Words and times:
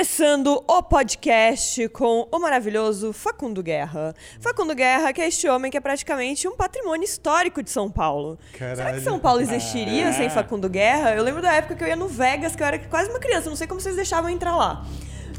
começando 0.00 0.64
o 0.66 0.82
podcast 0.82 1.86
com 1.90 2.26
o 2.32 2.38
maravilhoso 2.38 3.12
Facundo 3.12 3.62
Guerra. 3.62 4.14
Facundo 4.40 4.74
Guerra, 4.74 5.12
que 5.12 5.20
é 5.20 5.28
este 5.28 5.46
homem 5.46 5.70
que 5.70 5.76
é 5.76 5.80
praticamente 5.80 6.48
um 6.48 6.56
patrimônio 6.56 7.04
histórico 7.04 7.62
de 7.62 7.68
São 7.68 7.90
Paulo. 7.90 8.38
Caralho. 8.58 8.76
Será 8.78 8.92
que 8.94 9.00
São 9.02 9.18
Paulo 9.18 9.42
existiria 9.42 10.08
Ah. 10.08 10.12
sem 10.14 10.30
Facundo 10.30 10.70
Guerra? 10.70 11.14
Eu 11.14 11.22
lembro 11.22 11.42
da 11.42 11.52
época 11.52 11.74
que 11.74 11.84
eu 11.84 11.88
ia 11.88 11.96
no 11.96 12.08
Vegas, 12.08 12.56
que 12.56 12.62
eu 12.62 12.66
era 12.66 12.78
quase 12.78 13.10
uma 13.10 13.18
criança, 13.18 13.50
não 13.50 13.56
sei 13.56 13.66
como 13.66 13.78
vocês 13.78 13.94
deixavam 13.94 14.30
entrar 14.30 14.56
lá. 14.56 14.86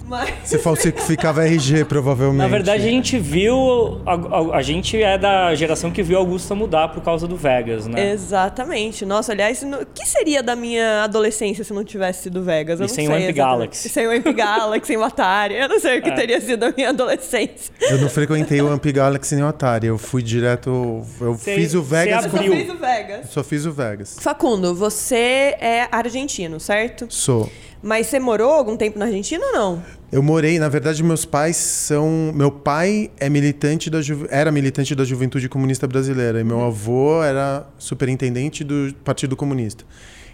Mas. 0.07 0.29
Você 0.43 0.57
falsificava 0.59 1.45
RG, 1.45 1.85
provavelmente. 1.85 2.39
Na 2.41 2.47
verdade, 2.47 2.83
a 2.85 2.89
gente 2.89 3.17
viu. 3.17 4.01
A, 4.05 4.13
a- 4.13 4.57
a 4.57 4.61
gente 4.61 5.01
é 5.01 5.17
da 5.17 5.53
geração 5.55 5.89
que 5.91 6.03
viu 6.03 6.17
Augusta 6.17 6.53
mudar 6.55 6.89
por 6.89 7.01
causa 7.01 7.27
do 7.27 7.35
Vegas, 7.37 7.87
né? 7.87 8.11
Exatamente. 8.11 9.05
Nossa, 9.05 9.31
aliás, 9.31 9.63
o 9.63 9.85
que 9.93 10.05
seria 10.05 10.41
da 10.43 10.55
minha 10.55 11.03
adolescência 11.03 11.63
se 11.63 11.73
não 11.73 11.83
tivesse 11.83 12.23
sido 12.23 12.43
Vegas? 12.43 12.79
Eu 12.79 12.85
E 12.85 12.89
não 12.89 12.95
sem 12.95 13.07
sei 13.07 13.15
o 13.25 13.29
Amp. 13.29 13.35
Galaxy. 13.35 13.89
Sem 13.89 14.07
o 14.07 14.11
Amp 14.11 14.27
Galaxy, 14.35 14.87
sem 14.87 14.97
o 14.97 15.03
Atari. 15.03 15.55
Eu 15.55 15.69
não 15.69 15.79
sei 15.79 15.99
o 15.99 16.01
que 16.01 16.09
É. 16.09 16.13
teria 16.15 16.41
sido 16.41 16.63
a 16.63 16.73
minha 16.75 16.89
adolescência. 16.89 17.73
Eu 17.81 17.97
não 17.99 18.09
frequentei 18.09 18.61
o 18.61 18.67
Amp 18.67 18.85
Galaxy 18.87 19.35
nem 19.35 19.43
o 19.43 19.47
Atari. 19.47 19.87
Eu 19.87 19.97
fui 19.97 20.21
direto. 20.21 21.03
Eu 21.19 21.35
Cê- 21.35 21.55
fiz 21.55 21.73
o 21.73 21.81
Vegas. 21.81 22.25
Eu 22.25 22.31
só 22.31 22.37
abriu. 22.37 22.53
fiz 22.53 22.69
o 22.69 22.77
Vegas. 22.77 23.29
Só 23.29 23.43
fiz 23.43 23.65
o 23.65 23.71
Vegas. 23.71 24.17
Facundo, 24.19 24.73
você 24.75 25.55
é 25.59 25.87
argentino, 25.91 26.59
certo? 26.59 27.05
Sou. 27.09 27.49
Mas 27.83 28.07
você 28.07 28.19
morou 28.19 28.51
algum 28.51 28.77
tempo 28.77 28.99
na 28.99 29.05
Argentina 29.05 29.43
ou 29.43 29.51
não? 29.53 29.83
Eu 30.11 30.21
morei, 30.21 30.59
na 30.59 30.69
verdade, 30.69 31.01
meus 31.03 31.25
pais 31.25 31.55
são. 31.57 32.31
Meu 32.35 32.51
pai 32.51 33.09
é 33.19 33.27
militante 33.29 33.89
da 33.89 34.01
Juve- 34.01 34.27
era 34.29 34.51
militante 34.51 34.93
da 34.93 35.03
Juventude 35.03 35.49
Comunista 35.49 35.87
Brasileira 35.87 36.39
e 36.39 36.43
meu 36.43 36.61
avô 36.61 37.23
era 37.23 37.65
superintendente 37.77 38.63
do 38.63 38.93
Partido 39.03 39.35
Comunista. 39.35 39.83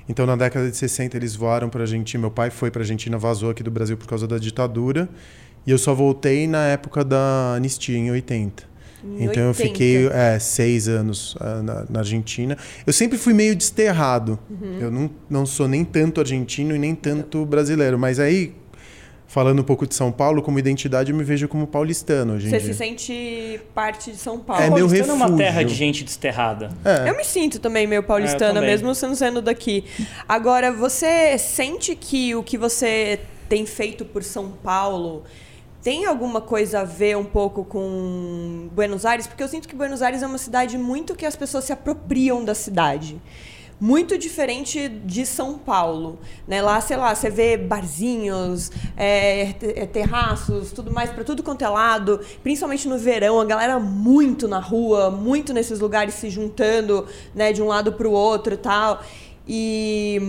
Então, 0.09 0.25
na 0.25 0.35
década 0.35 0.69
de 0.69 0.75
60, 0.75 1.15
eles 1.15 1.35
voaram 1.35 1.69
para 1.69 1.81
a 1.81 1.83
Argentina. 1.83 2.19
Meu 2.21 2.31
pai 2.31 2.49
foi 2.49 2.71
para 2.71 2.81
a 2.81 2.83
Argentina, 2.83 3.17
vazou 3.17 3.49
aqui 3.49 3.61
do 3.63 3.71
Brasil 3.71 3.95
por 3.97 4.07
causa 4.07 4.27
da 4.27 4.37
ditadura. 4.37 5.07
E 5.65 5.71
eu 5.71 5.77
só 5.77 5.93
voltei 5.93 6.47
na 6.47 6.65
época 6.67 7.03
da 7.03 7.53
anistia, 7.55 7.97
em 7.97 8.09
80. 8.11 8.63
Então 9.19 9.43
eu 9.43 9.49
80. 9.49 9.53
fiquei 9.53 10.07
é, 10.07 10.37
seis 10.39 10.87
anos 10.87 11.35
ah, 11.39 11.61
na, 11.63 11.85
na 11.89 11.99
Argentina. 11.99 12.57
Eu 12.85 12.93
sempre 12.93 13.17
fui 13.17 13.33
meio 13.33 13.55
desterrado. 13.55 14.37
Uhum. 14.49 14.77
Eu 14.79 14.91
não, 14.91 15.09
não 15.29 15.45
sou 15.45 15.67
nem 15.67 15.83
tanto 15.85 16.19
argentino 16.19 16.75
e 16.75 16.79
nem 16.79 16.93
tanto 16.93 17.45
brasileiro. 17.45 17.97
Mas 17.97 18.19
aí, 18.19 18.53
falando 19.27 19.59
um 19.59 19.63
pouco 19.63 19.85
de 19.87 19.93
São 19.95 20.11
Paulo, 20.11 20.41
como 20.41 20.57
identidade, 20.59 21.11
eu 21.11 21.17
me 21.17 21.23
vejo 21.23 21.47
como 21.47 21.65
paulistano 21.67 22.33
hoje 22.35 22.47
em 22.47 22.49
Você 22.49 22.59
dia. 22.59 22.73
se 22.73 22.77
sente 22.77 23.59
parte 23.73 24.11
de 24.11 24.17
São 24.17 24.39
Paulo? 24.39 24.61
É 24.63 24.69
meu 24.69 24.85
Paulistano 24.87 25.11
é 25.11 25.15
uma 25.15 25.25
refúgio. 25.25 25.45
terra 25.45 25.63
de 25.63 25.73
gente 25.73 26.03
desterrada. 26.03 26.69
É. 26.85 27.09
Eu 27.09 27.17
me 27.17 27.23
sinto 27.23 27.59
também 27.59 27.87
meio 27.87 27.99
É, 27.99 28.01
paulistana, 28.03 28.51
eu 28.51 28.53
também. 28.55 28.69
mesmo 28.69 28.93
sendo 28.95 29.15
sendo 29.15 29.41
daqui. 29.41 29.83
Agora, 30.27 30.71
você 30.71 31.37
sente 31.37 31.95
que 31.95 32.35
o 32.35 32.43
que 32.43 32.57
você 32.57 33.19
tem 33.49 33.65
feito 33.65 34.03
por 34.05 34.23
São 34.23 34.49
Paulo 34.51 35.23
tem 35.81 36.05
alguma 36.05 36.41
coisa 36.41 36.81
a 36.81 36.83
ver 36.83 37.17
um 37.17 37.23
pouco 37.23 37.63
com 37.63 38.69
Buenos 38.73 39.05
Aires? 39.05 39.27
Porque 39.27 39.43
eu 39.43 39.47
sinto 39.47 39.67
que 39.67 39.75
Buenos 39.75 40.01
Aires 40.01 40.21
é 40.23 40.27
uma 40.27 40.37
cidade 40.37 40.77
muito 40.77 41.15
que 41.15 41.25
as 41.25 41.35
pessoas 41.35 41.65
se 41.65 41.71
apropriam 41.71 42.43
da 42.43 42.55
cidade. 42.55 43.21
Muito 43.79 44.17
diferente 44.17 44.89
de 44.89 45.23
São 45.23 45.55
Paulo. 45.55 46.17
Né? 46.47 46.63
Lá, 46.63 46.81
sei 46.81 46.97
lá, 46.97 47.13
você 47.13 47.29
vê 47.29 47.55
barzinhos, 47.55 48.71
é, 48.97 49.53
é, 49.61 49.85
terraços, 49.85 50.71
tudo 50.71 50.91
mais 50.91 51.11
para 51.11 51.23
tudo 51.23 51.43
quanto 51.43 51.63
é 51.63 51.69
lado. 51.69 52.19
Principalmente 52.41 52.87
no 52.87 52.97
verão, 52.97 53.39
a 53.39 53.45
galera 53.45 53.77
muito 53.79 54.47
na 54.47 54.59
rua, 54.59 55.11
muito 55.11 55.53
nesses 55.53 55.79
lugares 55.79 56.15
se 56.15 56.27
juntando 56.27 57.05
né, 57.35 57.53
de 57.53 57.61
um 57.61 57.67
lado 57.67 57.93
para 57.93 58.07
o 58.07 58.11
outro 58.11 58.55
e 58.55 58.57
tal. 58.57 58.99
E, 59.49 60.19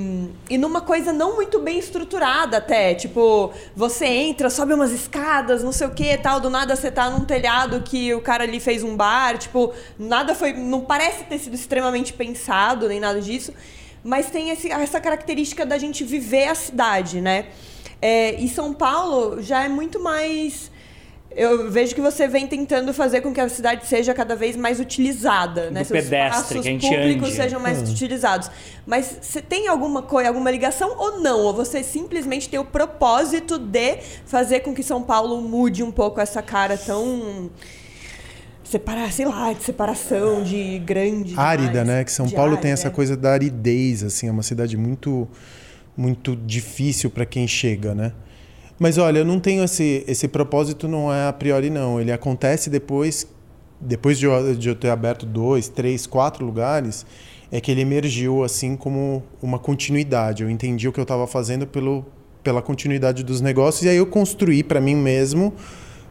e 0.48 0.56
numa 0.56 0.80
coisa 0.80 1.12
não 1.12 1.34
muito 1.34 1.58
bem 1.58 1.78
estruturada 1.78 2.58
até. 2.58 2.94
Tipo, 2.94 3.52
você 3.74 4.06
entra, 4.06 4.48
sobe 4.48 4.72
umas 4.74 4.92
escadas, 4.92 5.64
não 5.64 5.72
sei 5.72 5.86
o 5.88 5.90
que 5.90 6.16
tal. 6.18 6.40
Do 6.40 6.48
nada 6.48 6.76
você 6.76 6.90
tá 6.90 7.10
num 7.10 7.24
telhado 7.24 7.80
que 7.82 8.14
o 8.14 8.20
cara 8.20 8.44
ali 8.44 8.60
fez 8.60 8.84
um 8.84 8.96
bar. 8.96 9.36
Tipo, 9.36 9.72
nada 9.98 10.34
foi. 10.34 10.52
Não 10.52 10.82
parece 10.82 11.24
ter 11.24 11.38
sido 11.38 11.54
extremamente 11.54 12.12
pensado, 12.12 12.86
nem 12.88 13.00
nada 13.00 13.20
disso. 13.20 13.52
Mas 14.04 14.30
tem 14.30 14.50
esse- 14.50 14.70
essa 14.70 15.00
característica 15.00 15.66
da 15.66 15.76
gente 15.76 16.04
viver 16.04 16.46
a 16.48 16.54
cidade, 16.54 17.20
né? 17.20 17.46
É, 18.00 18.34
e 18.40 18.48
São 18.48 18.72
Paulo 18.72 19.42
já 19.42 19.64
é 19.64 19.68
muito 19.68 19.98
mais. 20.00 20.70
Eu 21.30 21.70
vejo 21.70 21.94
que 21.94 22.00
você 22.00 22.26
vem 22.26 22.46
tentando 22.46 22.92
fazer 22.92 23.20
com 23.20 23.32
que 23.32 23.40
a 23.40 23.48
cidade 23.48 23.86
seja 23.86 24.14
cada 24.14 24.34
vez 24.34 24.56
mais 24.56 24.80
utilizada, 24.80 25.70
né? 25.70 25.80
Do 25.82 25.86
Seus 25.86 26.04
pedestre, 26.04 26.26
espaços 26.26 26.52
que 26.52 26.58
a 26.58 26.62
gente 26.62 26.88
públicos 26.88 27.28
ande. 27.28 27.36
sejam 27.36 27.60
mais 27.60 27.90
utilizados. 27.90 28.50
Mas 28.86 29.18
você 29.20 29.42
tem 29.42 29.68
alguma 29.68 30.02
coisa, 30.02 30.28
alguma 30.28 30.50
ligação 30.50 30.96
ou 30.98 31.20
não? 31.20 31.40
Ou 31.40 31.52
você 31.52 31.84
simplesmente 31.84 32.48
tem 32.48 32.58
o 32.58 32.64
propósito 32.64 33.58
de 33.58 33.98
fazer 34.24 34.60
com 34.60 34.74
que 34.74 34.82
São 34.82 35.02
Paulo 35.02 35.40
mude 35.42 35.82
um 35.82 35.90
pouco 35.90 36.20
essa 36.20 36.40
cara 36.40 36.78
tão 36.78 37.50
separar, 38.64 39.10
sei 39.12 39.24
lá, 39.26 39.52
de 39.52 39.62
separação, 39.62 40.42
de 40.42 40.78
grande, 40.80 41.34
Árida, 41.36 41.68
demais, 41.68 41.88
né? 41.88 42.04
Que 42.04 42.12
São 42.12 42.28
Paulo 42.28 42.52
árida, 42.52 42.62
tem 42.62 42.72
essa 42.72 42.88
é. 42.88 42.90
coisa 42.90 43.16
da 43.16 43.32
aridez, 43.32 44.02
assim, 44.02 44.28
é 44.28 44.30
uma 44.30 44.42
cidade 44.42 44.76
muito 44.76 45.28
muito 45.96 46.36
difícil 46.36 47.10
para 47.10 47.26
quem 47.26 47.48
chega, 47.48 47.94
né? 47.94 48.12
Mas 48.78 48.96
olha, 48.96 49.18
eu 49.18 49.24
não 49.24 49.40
tenho 49.40 49.64
esse 49.64 50.04
esse 50.06 50.28
propósito 50.28 50.86
não 50.86 51.12
é 51.12 51.26
a 51.26 51.32
priori 51.32 51.68
não, 51.70 52.00
ele 52.00 52.12
acontece 52.12 52.70
depois 52.70 53.26
depois 53.80 54.18
de 54.18 54.26
eu, 54.26 54.54
de 54.54 54.68
eu 54.68 54.74
ter 54.74 54.90
aberto 54.90 55.24
dois, 55.24 55.68
três, 55.68 56.06
quatro 56.06 56.44
lugares, 56.44 57.06
é 57.50 57.60
que 57.60 57.70
ele 57.70 57.80
emergiu 57.80 58.42
assim 58.42 58.76
como 58.76 59.22
uma 59.40 59.58
continuidade. 59.58 60.42
Eu 60.42 60.50
entendi 60.50 60.88
o 60.88 60.92
que 60.92 60.98
eu 60.98 61.02
estava 61.02 61.26
fazendo 61.26 61.66
pelo 61.66 62.04
pela 62.42 62.62
continuidade 62.62 63.22
dos 63.24 63.40
negócios 63.40 63.82
e 63.82 63.88
aí 63.88 63.96
eu 63.96 64.06
construí 64.06 64.62
para 64.62 64.80
mim 64.80 64.94
mesmo, 64.94 65.52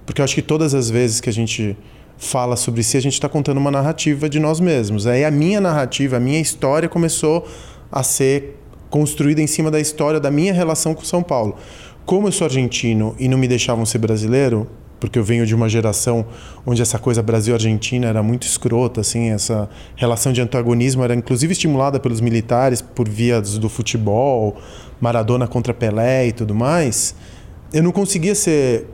porque 0.06 0.22
eu 0.22 0.25
acho 0.25 0.35
que 0.35 0.41
todas 0.41 0.75
as 0.75 0.89
vezes 0.89 1.22
que 1.22 1.29
a 1.29 1.33
gente 1.33 1.75
fala 2.17 2.56
sobre 2.56 2.83
si, 2.83 2.97
a 2.97 3.01
gente 3.01 3.13
está 3.13 3.29
contando 3.29 3.57
uma 3.57 3.72
narrativa 3.72 4.27
de 4.27 4.39
nós 4.39 4.59
mesmos. 4.59 5.07
Aí 5.07 5.23
a 5.23 5.31
minha 5.31 5.61
narrativa, 5.61 6.17
a 6.17 6.19
minha 6.19 6.39
história 6.39 6.89
começou 6.89 7.47
a 7.91 8.03
ser 8.03 8.59
construída 8.89 9.41
em 9.41 9.47
cima 9.47 9.69
da 9.69 9.79
história 9.79 10.19
da 10.19 10.31
minha 10.31 10.53
relação 10.53 10.94
com 10.94 11.03
São 11.03 11.22
Paulo. 11.22 11.57
Como 12.07 12.29
eu 12.29 12.31
sou 12.31 12.45
argentino 12.45 13.13
e 13.19 13.28
não 13.28 13.38
me 13.38 13.50
deixavam 13.50 13.85
ser 13.85 13.97
brasileiro, 13.97 14.66
porque 14.97 15.19
eu 15.19 15.25
venho 15.25 15.45
de 15.45 15.53
uma 15.53 15.68
geração 15.68 16.25
onde 16.66 16.81
essa 16.81 16.97
coisa 16.97 17.22
Brasil-Argentina 17.22 18.07
era 18.07 18.23
muito 18.23 18.47
escrota, 18.47 19.01
assim, 19.01 19.31
essa 19.31 19.69
relação 19.94 20.31
de 20.31 20.40
antagonismo 20.40 21.03
era 21.03 21.13
inclusive 21.13 21.51
estimulada 21.51 22.00
pelos 22.00 22.22
militares 22.22 22.81
por 22.81 23.09
via 23.09 23.41
do 23.41 23.68
futebol, 23.68 24.56
Maradona 25.01 25.47
contra 25.47 25.73
Pelé 25.73 26.28
e 26.28 26.31
tudo 26.31 26.56
mais. 26.56 27.13
Eu 27.73 27.84
não 27.84 27.91
conseguia 27.91 28.34
ser 28.34 28.88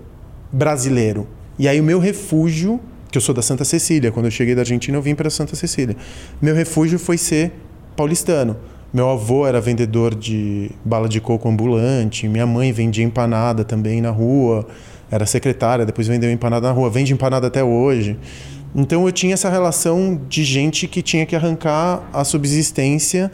brasileiro. 0.51 1.27
E 1.59 1.67
aí 1.67 1.79
o 1.79 1.83
meu 1.83 1.99
refúgio, 1.99 2.79
que 3.11 3.17
eu 3.19 3.21
sou 3.21 3.35
da 3.35 3.43
Santa 3.43 3.63
Cecília, 3.63 4.11
quando 4.11 4.25
eu 4.25 4.31
cheguei 4.31 4.55
da 4.55 4.61
Argentina 4.61 4.97
eu 4.97 5.03
vim 5.03 5.13
para 5.13 5.29
Santa 5.29 5.55
Cecília. 5.55 5.95
Meu 6.41 6.55
refúgio 6.55 6.97
foi 6.97 7.19
ser 7.19 7.51
paulistano. 7.95 8.57
Meu 8.93 9.09
avô 9.09 9.47
era 9.47 9.59
vendedor 9.59 10.13
de 10.13 10.69
bala 10.85 11.09
de 11.09 11.19
coco 11.19 11.49
ambulante, 11.49 12.27
minha 12.27 12.45
mãe 12.45 12.71
vendia 12.71 13.03
empanada 13.03 13.63
também 13.63 13.99
na 13.99 14.11
rua, 14.11 14.67
era 15.09 15.25
secretária, 15.25 15.83
depois 15.83 16.07
vendeu 16.07 16.31
empanada 16.31 16.67
na 16.67 16.73
rua, 16.73 16.91
vende 16.91 17.11
empanada 17.11 17.47
até 17.47 17.63
hoje. 17.63 18.19
Então 18.75 19.03
eu 19.07 19.11
tinha 19.11 19.33
essa 19.33 19.49
relação 19.49 20.21
de 20.29 20.43
gente 20.43 20.87
que 20.87 21.01
tinha 21.01 21.25
que 21.25 21.35
arrancar 21.35 22.07
a 22.13 22.23
subsistência 22.23 23.31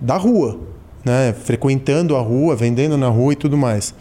da 0.00 0.16
rua, 0.16 0.58
né? 1.04 1.34
frequentando 1.34 2.16
a 2.16 2.20
rua, 2.22 2.56
vendendo 2.56 2.96
na 2.96 3.08
rua 3.08 3.34
e 3.34 3.36
tudo 3.36 3.58
mais. 3.58 3.94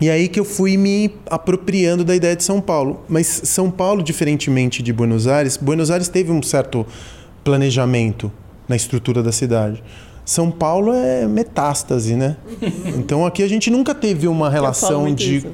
E 0.00 0.10
aí 0.10 0.26
que 0.26 0.40
eu 0.40 0.44
fui 0.44 0.76
me 0.76 1.14
apropriando 1.30 2.02
da 2.02 2.16
ideia 2.16 2.34
de 2.34 2.42
São 2.42 2.60
Paulo. 2.60 3.04
Mas 3.08 3.28
São 3.28 3.70
Paulo, 3.70 4.02
diferentemente 4.02 4.82
de 4.82 4.92
Buenos 4.92 5.28
Aires, 5.28 5.56
Buenos 5.56 5.92
Aires 5.92 6.08
teve 6.08 6.32
um 6.32 6.42
certo 6.42 6.84
planejamento 7.44 8.32
na 8.72 8.76
estrutura 8.76 9.22
da 9.22 9.30
cidade. 9.30 9.84
São 10.24 10.50
Paulo 10.50 10.94
é 10.94 11.26
metástase, 11.26 12.16
né? 12.16 12.38
Então 12.96 13.26
aqui 13.26 13.42
a 13.42 13.48
gente 13.48 13.70
nunca 13.70 13.94
teve 13.94 14.26
uma 14.26 14.48
relação 14.48 15.14
de 15.14 15.36
isso. 15.36 15.52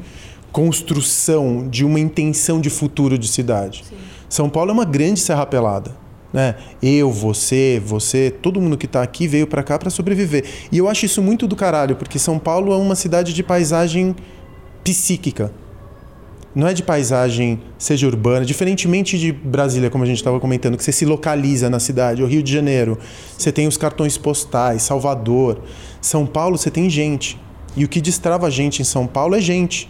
construção, 0.53 1.67
de 1.69 1.85
uma 1.85 1.99
intenção 1.99 2.61
de 2.61 2.70
futuro 2.70 3.19
de 3.19 3.26
cidade. 3.26 3.85
São 4.29 4.49
Paulo 4.49 4.70
é 4.70 4.73
uma 4.73 4.85
grande 4.85 5.19
serra 5.19 5.44
pelada. 5.44 5.97
Né? 6.32 6.55
Eu, 6.81 7.11
você, 7.11 7.82
você, 7.85 8.31
todo 8.31 8.61
mundo 8.61 8.76
que 8.76 8.87
está 8.87 9.03
aqui 9.03 9.26
veio 9.26 9.47
para 9.47 9.62
cá 9.62 9.79
para 9.79 9.91
sobreviver. 9.91 10.44
E 10.70 10.79
eu 10.79 10.87
acho 10.87 11.06
isso 11.06 11.20
muito 11.20 11.49
do 11.49 11.56
caralho, 11.56 11.97
porque 11.97 12.19
São 12.19 12.38
Paulo 12.38 12.73
é 12.73 12.76
uma 12.76 12.94
cidade 12.94 13.32
de 13.32 13.43
paisagem 13.43 14.15
psíquica. 14.85 15.50
Não 16.58 16.66
é 16.66 16.75
de 16.75 16.82
paisagem, 16.82 17.60
seja 17.78 18.08
urbana, 18.08 18.44
diferentemente 18.44 19.16
de 19.16 19.31
Brasília, 19.31 19.88
como 19.88 20.02
a 20.02 20.06
gente 20.08 20.16
estava 20.16 20.40
comentando, 20.40 20.76
que 20.76 20.82
você 20.82 20.90
se 20.90 21.06
localiza 21.06 21.70
na 21.70 21.78
cidade, 21.78 22.20
ou 22.20 22.28
Rio 22.28 22.43
de 22.43 22.52
Janeiro, 22.52 22.99
você 23.38 23.52
tem 23.52 23.69
os 23.69 23.76
cartões 23.76 24.19
postais, 24.19 24.82
Salvador. 24.82 25.60
São 26.00 26.26
Paulo, 26.26 26.58
você 26.58 26.69
tem 26.69 26.90
gente. 26.90 27.38
E 27.76 27.84
o 27.84 27.88
que 27.88 28.00
destrava 28.00 28.49
a 28.49 28.50
gente 28.50 28.82
em 28.82 28.84
São 28.84 29.06
Paulo 29.06 29.37
é 29.37 29.40
gente. 29.40 29.88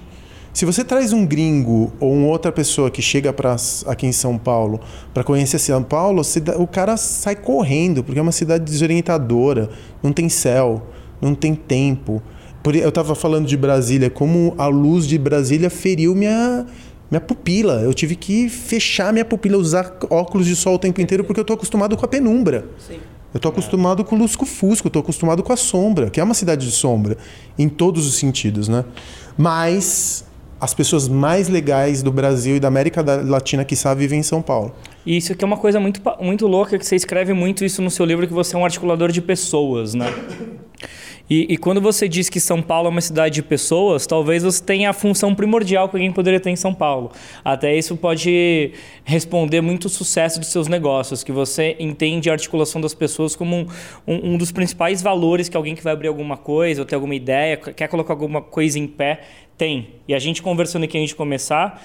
Se 0.53 0.67
você 0.67 0.85
traz 0.85 1.11
um 1.11 1.25
gringo 1.25 1.91
ou 1.99 2.13
uma 2.13 2.27
outra 2.27 2.53
pessoa 2.53 2.91
que 2.91 3.01
chega 3.01 3.33
pra, 3.33 3.57
aqui 3.87 4.07
em 4.07 4.13
São 4.13 4.37
Paulo 4.37 4.79
para 5.15 5.25
conhecer 5.25 5.59
São 5.59 5.83
Paulo, 5.83 6.21
o 6.59 6.67
cara 6.67 6.99
sai 6.99 7.37
correndo, 7.37 8.05
porque 8.05 8.19
é 8.19 8.23
uma 8.23 8.31
cidade 8.31 8.65
desorientadora, 8.65 9.71
não 10.03 10.13
tem 10.13 10.29
céu, 10.29 10.83
não 11.19 11.35
tem 11.35 11.55
tempo. 11.55 12.23
Eu 12.65 12.89
estava 12.89 13.15
falando 13.15 13.47
de 13.47 13.57
Brasília, 13.57 14.11
como 14.11 14.55
a 14.59 14.67
luz 14.67 15.07
de 15.07 15.17
Brasília 15.17 15.71
feriu 15.71 16.15
minha, 16.15 16.67
minha 17.11 17.21
pupila. 17.21 17.81
Eu 17.83 17.95
tive 17.95 18.15
que 18.15 18.49
fechar 18.49 19.13
minha 19.13 19.25
pupila, 19.25 19.57
usar 19.57 19.97
óculos 20.11 20.47
de 20.47 20.55
sol 20.55 20.75
o 20.75 20.79
tempo 20.79 21.01
inteiro, 21.01 21.25
porque 21.25 21.41
eu 21.41 21.43
estou 21.43 21.55
acostumado 21.55 21.97
com 21.97 22.05
a 22.05 22.09
penumbra. 22.09 22.67
Sim. 22.79 22.99
Eu 23.33 23.41
tô 23.41 23.49
acostumado 23.49 24.05
com 24.05 24.17
o 24.17 24.19
lusco-fusco, 24.19 24.89
eu 24.89 24.91
tô 24.91 24.99
acostumado 25.01 25.43
com 25.43 25.53
a 25.53 25.57
sombra, 25.57 26.09
que 26.09 26.19
é 26.19 26.25
uma 26.25 26.35
cidade 26.35 26.67
de 26.67 26.73
sombra, 26.73 27.17
em 27.59 27.69
todos 27.69 28.07
os 28.07 28.15
sentidos, 28.15 28.69
né? 28.69 28.85
Mas 29.37 30.25
as 30.61 30.75
pessoas 30.75 31.09
mais 31.09 31.49
legais 31.49 32.03
do 32.03 32.11
Brasil 32.11 32.57
e 32.57 32.61
da 32.61 32.69
América 32.69 33.03
Latina, 33.03 33.65
que 33.65 33.77
sabe, 33.77 34.01
vivem 34.01 34.21
em 34.21 34.23
São 34.23 34.43
Paulo. 34.43 34.75
E 35.07 35.17
isso 35.17 35.33
aqui 35.33 35.45
é 35.45 35.47
uma 35.47 35.57
coisa 35.57 35.79
muito, 35.79 36.01
muito 36.21 36.47
louca, 36.47 36.79
que 36.79 36.85
você 36.85 36.97
escreve 36.97 37.33
muito 37.33 37.65
isso 37.65 37.81
no 37.81 37.91
seu 37.91 38.05
livro, 38.05 38.27
que 38.27 38.33
você 38.33 38.57
é 38.57 38.59
um 38.59 38.65
articulador 38.65 39.13
de 39.13 39.23
pessoas, 39.23 39.95
né? 39.95 40.07
E, 41.29 41.47
e 41.53 41.57
quando 41.57 41.81
você 41.81 42.09
diz 42.09 42.31
que 42.31 42.41
São 42.41 42.63
Paulo 42.63 42.89
é 42.89 42.91
uma 42.91 43.01
cidade 43.01 43.37
de 43.37 43.43
pessoas, 43.43 44.07
talvez 44.07 44.43
você 44.43 44.63
tenha 44.63 44.91
a 44.91 44.93
função 44.93 45.35
primordial 45.35 45.89
que 45.89 45.97
alguém 45.97 46.11
poderia 46.11 46.41
ter 46.41 46.51
em 46.51 46.57
São 46.57 46.73
Paulo. 46.73 47.13
Até 47.45 47.77
isso 47.77 47.97
pode 47.97 48.73
responder 49.05 49.61
muito 49.61 49.87
o 49.87 49.89
sucesso 49.89 50.39
dos 50.39 50.49
seus 50.49 50.69
negócios, 50.69 51.23
que 51.23 51.33
você 51.33 51.77
entende 51.79 52.31
a 52.31 52.33
articulação 52.33 52.81
das 52.81 52.95
pessoas 52.95 53.37
como 53.37 53.57
um, 53.57 53.67
um, 54.07 54.33
um 54.33 54.39
dos 54.39 54.51
principais 54.51 55.03
valores 55.03 55.49
que 55.49 55.57
alguém 55.57 55.75
que 55.75 55.83
vai 55.83 55.93
abrir 55.93 56.09
alguma 56.09 56.37
coisa 56.37 56.81
ou 56.81 56.87
ter 56.87 56.95
alguma 56.95 57.15
ideia, 57.15 57.57
quer 57.57 57.89
colocar 57.89 58.15
alguma 58.15 58.41
coisa 58.41 58.79
em 58.79 58.87
pé, 58.87 59.21
tem. 59.57 59.89
E 60.07 60.15
a 60.15 60.19
gente 60.19 60.41
conversando 60.41 60.85
aqui 60.85 60.97
antes 60.97 61.11
de 61.11 61.17
começar, 61.17 61.83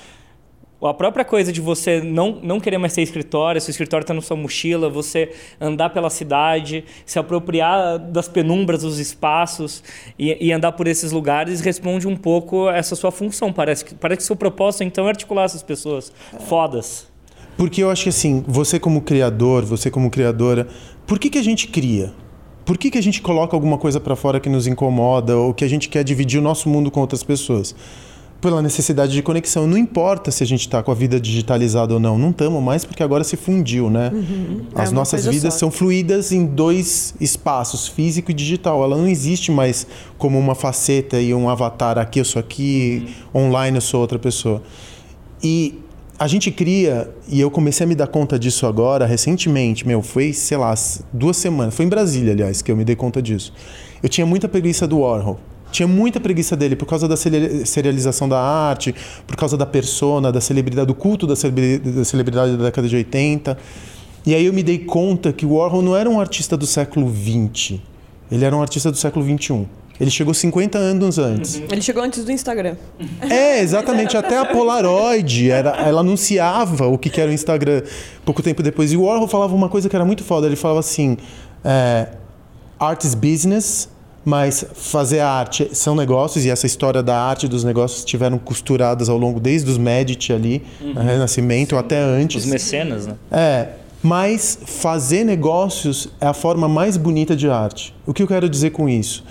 a 0.86 0.94
própria 0.94 1.24
coisa 1.24 1.52
de 1.52 1.62
você 1.62 2.02
não, 2.02 2.40
não 2.44 2.60
querer 2.60 2.78
mais 2.78 2.94
ter 2.94 3.02
escritório, 3.02 3.60
seu 3.62 3.72
escritório 3.72 4.04
está 4.04 4.14
na 4.14 4.22
sua 4.22 4.36
mochila, 4.36 4.90
você 4.90 5.32
andar 5.60 5.90
pela 5.90 6.10
cidade, 6.10 6.84
se 7.06 7.18
apropriar 7.18 7.98
das 7.98 8.28
penumbras 8.28 8.82
dos 8.82 9.00
espaços 9.00 9.84
e, 10.18 10.48
e 10.48 10.52
andar 10.52 10.74
por 10.74 10.88
esses 10.88 11.12
lugares 11.12 11.62
responde 11.62 12.08
um 12.08 12.16
pouco 12.16 12.70
essa 12.70 12.96
sua 12.96 13.12
função. 13.12 13.54
Parece 13.54 13.86
que, 13.86 13.96
parece 13.96 14.18
que 14.18 14.24
seu 14.24 14.36
propósito 14.36 14.84
então 14.84 15.06
é 15.06 15.10
articular 15.10 15.44
essas 15.44 15.64
pessoas 15.64 16.12
fodas. 16.48 17.08
Porque 17.56 17.84
eu 17.84 17.90
acho 17.90 18.04
que 18.04 18.10
assim, 18.10 18.44
você 18.48 18.80
como 18.80 19.02
criador, 19.02 19.64
você 19.64 19.90
como 19.92 20.10
criadora, 20.10 20.68
por 21.06 21.20
que, 21.20 21.30
que 21.30 21.38
a 21.38 21.44
gente 21.44 21.68
cria? 21.68 22.14
Por 22.66 22.78
que, 22.78 22.90
que 22.90 22.98
a 22.98 23.02
gente 23.02 23.22
coloca 23.22 23.56
alguma 23.56 23.78
coisa 23.78 24.00
para 24.00 24.16
fora 24.16 24.40
que 24.40 24.50
nos 24.50 24.68
incomoda 24.68 25.36
ou 25.38 25.54
que 25.54 25.66
a 25.66 25.68
gente 25.68 25.90
quer 25.90 26.04
dividir 26.04 26.40
o 26.40 26.44
nosso 26.44 26.70
mundo 26.70 26.90
com 26.90 27.02
outras 27.02 27.22
pessoas? 27.22 27.76
Pela 28.44 28.62
necessidade 28.62 29.14
de 29.14 29.22
conexão. 29.22 29.66
Não 29.66 29.78
importa 29.78 30.30
se 30.30 30.44
a 30.44 30.46
gente 30.46 30.60
está 30.60 30.84
com 30.84 30.92
a 30.92 30.94
vida 30.94 31.18
digitalizada 31.18 31.94
ou 31.94 32.00
não. 32.00 32.18
Não 32.18 32.32
estamos 32.32 32.62
mais 32.62 32.84
porque 32.84 33.02
agora 33.02 33.24
se 33.24 33.38
fundiu, 33.38 33.90
né? 33.90 34.12
É 34.76 34.82
As 34.82 34.90
uma 34.90 35.00
nossas 35.00 35.26
vidas 35.26 35.54
só. 35.54 35.60
são 35.62 35.72
fluídas 35.72 36.34
em 36.34 36.46
dois 36.46 37.16
espaços, 37.22 37.88
físico 37.88 38.32
e 38.32 38.34
digital. 38.34 38.84
Ela 38.84 38.98
não 38.98 39.08
existe 39.08 39.50
mais 39.50 39.88
como 40.18 40.38
uma 40.38 40.56
faceta 40.56 41.22
e 41.22 41.34
um 41.34 41.48
avatar. 41.48 41.98
Aqui 41.98 42.20
eu 42.20 42.26
sou 42.26 42.42
aqui, 42.42 43.16
online 43.34 43.78
eu 43.78 43.82
sou 43.82 44.02
outra 44.02 44.20
pessoa. 44.20 44.62
E 45.42 45.80
a 46.20 46.28
gente 46.28 46.52
cria, 46.52 47.10
e 47.30 47.40
eu 47.40 47.50
comecei 47.50 47.86
a 47.86 47.88
me 47.88 47.96
dar 47.96 48.08
conta 48.08 48.38
disso 48.38 48.68
agora, 48.68 49.06
recentemente, 49.06 49.88
meu, 49.88 50.02
foi, 50.02 50.34
sei 50.34 50.58
lá, 50.58 50.76
duas 51.14 51.38
semanas. 51.38 51.74
Foi 51.74 51.86
em 51.86 51.90
Brasília, 51.90 52.34
aliás, 52.34 52.62
que 52.62 52.70
eu 52.70 52.76
me 52.76 52.84
dei 52.84 52.96
conta 52.96 53.22
disso. 53.22 53.54
Eu 54.02 54.10
tinha 54.10 54.26
muita 54.28 54.50
preguiça 54.50 54.86
do 54.86 55.00
Warhol. 55.00 55.40
Tinha 55.74 55.88
muita 55.88 56.20
preguiça 56.20 56.56
dele 56.56 56.76
por 56.76 56.86
causa 56.86 57.08
da 57.08 57.18
serialização 57.18 58.30
da 58.30 58.40
arte, 58.40 58.94
por 59.28 59.36
causa 59.36 59.58
da 59.58 59.66
persona, 59.66 60.32
da 60.32 60.40
celebridade, 60.40 60.88
do 60.88 60.94
culto 60.96 61.26
da 61.28 61.36
celebri- 61.36 61.80
da 61.80 62.06
celebridade 62.06 62.56
da 62.56 62.66
década 62.66 62.88
de 62.88 62.96
80. 62.96 63.58
E 64.26 64.34
aí 64.34 64.46
eu 64.46 64.54
me 64.54 64.64
dei 64.64 64.78
conta 64.80 65.34
que 65.34 65.46
o 65.46 65.56
Warhol 65.56 65.82
não 65.82 65.96
era 65.98 66.10
um 66.10 66.20
artista 66.22 66.56
do 66.56 66.66
século 66.66 67.12
XX. 67.14 67.80
Ele 68.32 68.46
era 68.46 68.56
um 68.56 68.62
artista 68.62 68.90
do 68.92 68.98
século 68.98 69.26
XXI. 69.26 69.68
Ele 70.00 70.10
chegou 70.10 70.34
50 70.34 70.78
anos 70.78 71.20
antes. 71.20 71.62
Ele 71.70 71.82
chegou 71.82 72.02
antes 72.04 72.24
do 72.26 72.32
Instagram. 72.32 72.76
É, 73.22 73.60
exatamente. 73.60 74.16
Até 74.18 74.38
a 74.40 74.46
Polaroid, 74.46 75.52
era, 75.52 75.70
ela 75.88 76.02
anunciava 76.02 76.88
o 76.88 76.98
que 76.98 77.10
que 77.10 77.22
era 77.22 77.30
o 77.30 77.34
Instagram 77.34 77.84
pouco 78.26 78.42
tempo 78.42 78.64
depois. 78.64 78.92
E 78.92 78.98
o 78.98 79.04
Warhol 79.04 79.28
falava 79.28 79.54
uma 79.54 79.70
coisa 79.70 79.88
que 79.90 79.96
era 79.96 80.06
muito 80.06 80.24
foda. 80.24 80.48
Ele 80.48 80.56
falava 80.56 80.80
assim: 80.80 81.16
é, 81.64 82.08
art 82.80 83.04
is 83.04 83.14
business, 83.14 83.88
mas 84.26 84.66
fazer 84.74 85.20
arte 85.20 85.70
são 85.74 85.96
negócios. 85.96 86.46
E 86.46 86.50
essa 86.50 86.66
história 86.66 87.04
da 87.04 87.18
arte 87.18 87.46
e 87.46 87.50
dos 87.50 87.64
negócios 87.64 88.00
estiveram 88.00 88.38
costuradas 88.38 89.10
ao 89.10 89.18
longo 89.18 89.40
desde 89.40 89.70
os 89.70 89.78
Medici 89.78 90.32
ali, 90.32 90.64
no 90.82 91.02
Renascimento, 91.02 91.78
até 91.78 92.00
antes. 92.00 92.46
Os 92.46 92.52
mecenas, 92.52 93.08
né? 93.08 93.16
É, 93.32 93.68
mas 94.02 94.60
fazer 94.66 95.24
negócios 95.24 96.10
é 96.20 96.28
a 96.28 96.34
forma 96.34 96.68
mais 96.68 96.98
bonita 96.98 97.36
de 97.36 97.50
arte. 97.50 97.96
O 98.06 98.14
que 98.14 98.22
eu 98.22 98.28
quero 98.28 98.50
dizer 98.50 98.72
com 98.72 98.90
isso? 98.90 99.24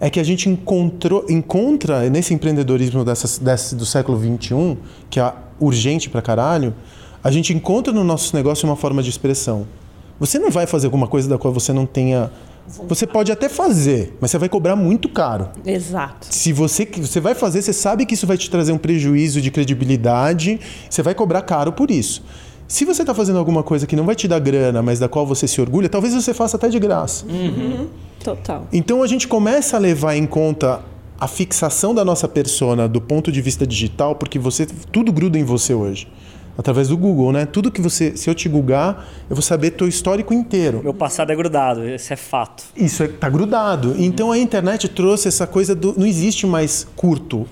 É 0.00 0.08
que 0.08 0.20
a 0.20 0.24
gente 0.24 0.48
encontrou, 0.48 1.24
encontra 1.28 2.08
nesse 2.08 2.32
empreendedorismo 2.32 3.04
dessas, 3.04 3.38
desse, 3.38 3.74
do 3.74 3.84
século 3.84 4.18
XXI, 4.18 4.76
que 5.10 5.18
é 5.18 5.32
urgente 5.58 6.08
pra 6.08 6.22
caralho, 6.22 6.74
a 7.22 7.30
gente 7.30 7.52
encontra 7.52 7.92
no 7.92 8.04
nosso 8.04 8.34
negócio 8.36 8.68
uma 8.68 8.76
forma 8.76 9.02
de 9.02 9.10
expressão. 9.10 9.66
Você 10.20 10.38
não 10.38 10.50
vai 10.50 10.66
fazer 10.66 10.86
alguma 10.86 11.06
coisa 11.06 11.28
da 11.28 11.38
qual 11.38 11.52
você 11.52 11.72
não 11.72 11.86
tenha. 11.86 12.30
Você 12.88 13.06
pode 13.06 13.32
até 13.32 13.48
fazer, 13.48 14.16
mas 14.20 14.30
você 14.30 14.38
vai 14.38 14.48
cobrar 14.48 14.76
muito 14.76 15.08
caro. 15.08 15.48
Exato. 15.64 16.26
Se 16.30 16.52
você, 16.52 16.84
você 16.84 17.20
vai 17.20 17.34
fazer, 17.34 17.62
você 17.62 17.72
sabe 17.72 18.04
que 18.04 18.14
isso 18.14 18.26
vai 18.26 18.36
te 18.36 18.50
trazer 18.50 18.72
um 18.72 18.78
prejuízo 18.78 19.40
de 19.40 19.50
credibilidade, 19.50 20.60
você 20.88 21.02
vai 21.02 21.14
cobrar 21.14 21.42
caro 21.42 21.72
por 21.72 21.90
isso. 21.90 22.22
Se 22.66 22.84
você 22.84 23.02
está 23.02 23.14
fazendo 23.14 23.38
alguma 23.38 23.62
coisa 23.62 23.86
que 23.86 23.96
não 23.96 24.04
vai 24.04 24.14
te 24.14 24.28
dar 24.28 24.38
grana, 24.38 24.82
mas 24.82 24.98
da 24.98 25.08
qual 25.08 25.26
você 25.26 25.48
se 25.48 25.58
orgulha, 25.58 25.88
talvez 25.88 26.12
você 26.12 26.34
faça 26.34 26.58
até 26.58 26.68
de 26.68 26.78
graça. 26.78 27.24
Total. 28.22 28.66
Então 28.70 29.02
a 29.02 29.06
gente 29.06 29.26
começa 29.26 29.76
a 29.76 29.80
levar 29.80 30.14
em 30.16 30.26
conta 30.26 30.82
a 31.18 31.26
fixação 31.26 31.94
da 31.94 32.04
nossa 32.04 32.28
persona 32.28 32.86
do 32.86 33.00
ponto 33.00 33.32
de 33.32 33.40
vista 33.40 33.66
digital, 33.66 34.14
porque 34.14 34.38
você 34.38 34.66
tudo 34.66 35.10
gruda 35.10 35.38
em 35.38 35.44
você 35.44 35.72
hoje. 35.72 36.06
Através 36.58 36.88
do 36.88 36.96
Google, 36.98 37.30
né? 37.30 37.46
Tudo 37.46 37.70
que 37.70 37.80
você. 37.80 38.16
Se 38.16 38.28
eu 38.28 38.34
te 38.34 38.48
googar, 38.48 39.06
eu 39.30 39.36
vou 39.36 39.42
saber 39.42 39.70
teu 39.70 39.86
histórico 39.86 40.34
inteiro. 40.34 40.80
Meu 40.82 40.92
passado 40.92 41.30
é 41.30 41.36
grudado, 41.36 41.88
esse 41.88 42.12
é 42.12 42.16
fato. 42.16 42.64
Isso 42.76 43.04
é, 43.04 43.06
tá 43.08 43.28
grudado. 43.30 43.94
Então 43.96 44.32
a 44.32 44.38
internet 44.38 44.88
trouxe 44.88 45.28
essa 45.28 45.46
coisa 45.46 45.72
do. 45.72 45.94
Não 45.96 46.04
existe 46.04 46.48
mais 46.48 46.84
curto 46.96 47.46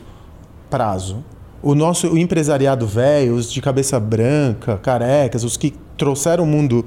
prazo. 0.68 1.24
O 1.62 1.72
nosso 1.74 2.08
o 2.08 2.18
empresariado 2.18 2.84
velho, 2.86 3.34
os 3.36 3.50
de 3.52 3.60
cabeça 3.62 3.98
branca, 4.00 4.76
carecas, 4.78 5.44
os 5.44 5.56
que 5.56 5.72
trouxeram 5.96 6.42
o 6.42 6.46
mundo 6.46 6.84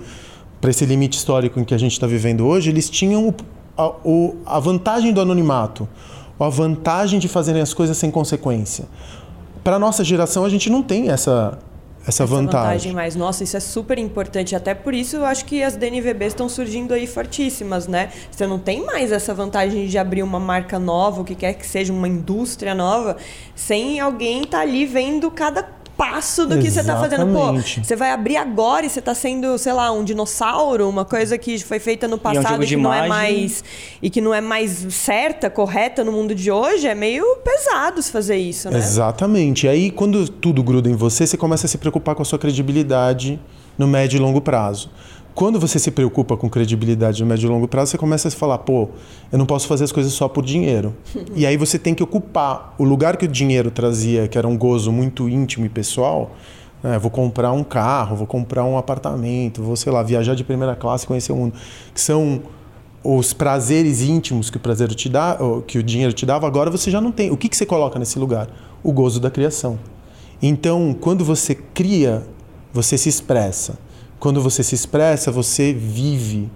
para 0.59 0.69
esse 0.69 0.85
limite 0.85 1.17
histórico 1.17 1.57
em 1.59 1.63
que 1.63 1.73
a 1.73 1.77
gente 1.77 1.93
está 1.93 2.05
vivendo 2.05 2.45
hoje, 2.45 2.69
eles 2.69 2.89
tinham 2.89 3.29
o, 3.29 3.33
a, 3.77 3.87
o- 4.03 4.35
a 4.45 4.59
vantagem 4.59 5.13
do 5.13 5.21
anonimato, 5.21 5.87
a 6.37 6.49
vantagem 6.49 7.17
de 7.17 7.29
fazerem 7.29 7.61
as 7.61 7.73
coisas 7.73 7.97
sem 7.97 8.11
consequência. 8.11 8.85
Para 9.63 9.79
nossa 9.79 10.03
geração, 10.03 10.43
a 10.45 10.49
gente 10.49 10.69
não 10.69 10.81
tem 10.83 11.09
essa, 11.09 11.57
essa, 12.09 12.23
Essa 12.23 12.25
vantagem. 12.25 12.93
mais. 12.93 13.15
Nossa, 13.15 13.43
isso 13.43 13.55
é 13.55 13.59
super 13.59 13.97
importante. 13.97 14.55
Até 14.55 14.73
por 14.73 14.93
isso 14.93 15.15
eu 15.15 15.25
acho 15.25 15.45
que 15.45 15.63
as 15.63 15.75
DNVBs 15.75 16.33
estão 16.33 16.49
surgindo 16.49 16.93
aí 16.93 17.07
fortíssimas, 17.07 17.87
né? 17.87 18.11
Você 18.29 18.45
não 18.45 18.59
tem 18.59 18.85
mais 18.85 19.11
essa 19.11 19.33
vantagem 19.33 19.87
de 19.87 19.97
abrir 19.97 20.23
uma 20.23 20.39
marca 20.39 20.77
nova, 20.77 21.21
o 21.21 21.23
que 21.23 21.35
quer 21.35 21.53
que 21.53 21.65
seja, 21.65 21.93
uma 21.93 22.07
indústria 22.07 22.75
nova, 22.75 23.17
sem 23.55 23.99
alguém 23.99 24.43
estar 24.43 24.59
ali 24.59 24.85
vendo 24.85 25.31
cada 25.31 25.78
passo 25.99 26.47
do 26.47 26.57
que 26.57 26.71
você 26.71 26.81
tá 26.81 26.97
fazendo. 26.97 27.25
Pô, 27.25 27.41
Exatamente. 27.41 27.81
você 27.83 27.95
vai 27.97 28.11
abrir 28.11 28.37
agora 28.37 28.85
e 28.85 28.89
você 28.89 29.01
tá 29.01 29.13
sendo, 29.13 29.57
sei 29.57 29.73
lá, 29.73 29.91
um 29.91 30.01
dinossauro, 30.01 30.87
uma 30.87 31.03
coisa 31.03 31.37
que 31.37 31.59
foi 31.59 31.77
feita 31.77 32.07
no 32.07 32.15
um 32.15 32.19
passado 32.19 32.63
e 32.63 32.65
de 32.65 32.75
que 32.77 32.81
não 32.81 32.93
é 32.93 33.05
mais 33.05 33.61
e 34.01 34.09
que 34.09 34.21
não 34.21 34.33
é 34.33 34.39
mais 34.39 34.85
certa, 34.91 35.49
correta 35.49 36.01
no 36.01 36.13
mundo 36.13 36.33
de 36.33 36.49
hoje, 36.49 36.87
é 36.87 36.95
meio 36.95 37.25
pesado 37.43 38.01
se 38.01 38.09
fazer 38.09 38.37
isso, 38.37 38.69
né? 38.69 38.77
Exatamente. 38.77 39.65
E 39.65 39.69
aí, 39.69 39.91
quando 39.91 40.29
tudo 40.29 40.63
gruda 40.63 40.89
em 40.89 40.95
você, 40.95 41.27
você 41.27 41.35
começa 41.35 41.65
a 41.65 41.69
se 41.69 41.77
preocupar 41.77 42.15
com 42.15 42.21
a 42.21 42.25
sua 42.25 42.39
credibilidade 42.39 43.37
no 43.77 43.85
médio 43.85 44.15
e 44.15 44.19
longo 44.21 44.39
prazo. 44.39 44.89
Quando 45.33 45.59
você 45.59 45.79
se 45.79 45.91
preocupa 45.91 46.35
com 46.35 46.49
credibilidade 46.49 47.21
no 47.23 47.29
médio 47.29 47.47
e 47.47 47.49
longo 47.49 47.67
prazo, 47.67 47.91
você 47.91 47.97
começa 47.97 48.27
a 48.27 48.31
se 48.31 48.37
falar, 48.37 48.57
pô, 48.59 48.89
eu 49.31 49.37
não 49.37 49.45
posso 49.45 49.67
fazer 49.67 49.85
as 49.85 49.91
coisas 49.91 50.11
só 50.11 50.27
por 50.27 50.43
dinheiro. 50.43 50.93
e 51.35 51.45
aí 51.45 51.55
você 51.55 51.79
tem 51.79 51.93
que 51.93 52.03
ocupar 52.03 52.75
o 52.77 52.83
lugar 52.83 53.15
que 53.15 53.25
o 53.25 53.27
dinheiro 53.27 53.71
trazia, 53.71 54.27
que 54.27 54.37
era 54.37 54.47
um 54.47 54.57
gozo 54.57 54.91
muito 54.91 55.29
íntimo 55.29 55.65
e 55.65 55.69
pessoal. 55.69 56.31
né? 56.83 56.99
vou 56.99 57.09
comprar 57.09 57.51
um 57.51 57.63
carro, 57.63 58.15
vou 58.17 58.27
comprar 58.27 58.65
um 58.65 58.77
apartamento, 58.77 59.63
vou, 59.63 59.75
sei 59.75 59.91
lá, 59.91 60.03
viajar 60.03 60.35
de 60.35 60.43
primeira 60.43 60.75
classe, 60.75 61.07
conhecer 61.07 61.31
o 61.31 61.35
mundo. 61.35 61.53
Que 61.93 62.01
são 62.01 62.41
os 63.03 63.31
prazeres 63.31 64.01
íntimos 64.01 64.49
que 64.49 64.57
o 64.57 64.59
prazer 64.59 64.89
te 64.89 65.07
dá, 65.07 65.37
que 65.65 65.77
o 65.77 65.83
dinheiro 65.83 66.11
te 66.11 66.25
dava, 66.25 66.45
agora 66.47 66.69
você 66.69 66.91
já 66.91 66.99
não 66.99 67.11
tem. 67.11 67.31
O 67.31 67.37
que, 67.37 67.47
que 67.47 67.55
você 67.55 67.65
coloca 67.65 67.97
nesse 67.97 68.19
lugar? 68.19 68.49
O 68.83 68.91
gozo 68.91 69.19
da 69.19 69.31
criação. 69.31 69.79
Então, 70.41 70.95
quando 70.99 71.23
você 71.23 71.55
cria, 71.55 72.25
você 72.73 72.97
se 72.97 73.09
expressa. 73.09 73.77
Quando 74.19 74.41
você 74.41 74.63
se 74.63 74.75
expressa, 74.75 75.31
você 75.31 75.73
vive. 75.73 76.49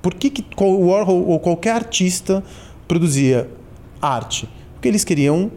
Por 0.00 0.14
que, 0.14 0.30
que 0.30 0.44
Warhol 0.60 1.26
ou 1.26 1.40
qualquer 1.40 1.72
artista 1.72 2.42
produzia 2.86 3.48
arte? 4.00 4.48
Porque 4.74 4.86
eles 4.88 5.04
queriam 5.04 5.50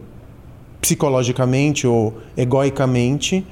psicologicamente 0.80 1.86
ou 1.86 2.14
egoicamente 2.36 3.46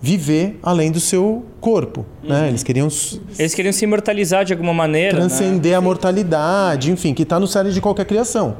viver 0.00 0.58
além 0.62 0.92
do 0.92 1.00
seu 1.00 1.46
corpo, 1.62 2.04
né? 2.22 2.48
Eles 2.48 2.62
queriam 2.62 2.88
Eles 3.38 3.54
queriam 3.54 3.72
se 3.72 3.84
imortalizar 3.84 4.44
de 4.44 4.52
alguma 4.52 4.74
maneira. 4.74 5.14
né? 5.14 5.20
transcender 5.20 5.74
a 5.74 5.80
mortalidade, 5.80 6.90
enfim, 6.90 7.14
que 7.14 7.22
está 7.22 7.40
no 7.40 7.46
cérebro 7.46 7.72
de 7.72 7.80
qualquer 7.80 8.04
criação. 8.04 8.58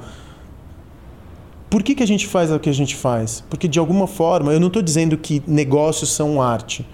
Por 1.69 1.83
que, 1.83 1.95
que 1.95 2.03
a 2.03 2.07
gente 2.07 2.27
faz 2.27 2.51
o 2.51 2.59
que 2.59 2.71
a 2.71 2.73
gente 2.73 2.97
faz? 2.97 3.45
Porque 3.51 3.69
de 3.69 3.79
alguma 3.79 4.07
forma, 4.07 4.55
eu 4.55 4.61
não 4.61 4.69
estou 4.69 4.81
dizendo 4.81 5.19
que 5.19 5.43
negócios 5.47 6.11
são 6.13 6.41
arte, 6.41 6.87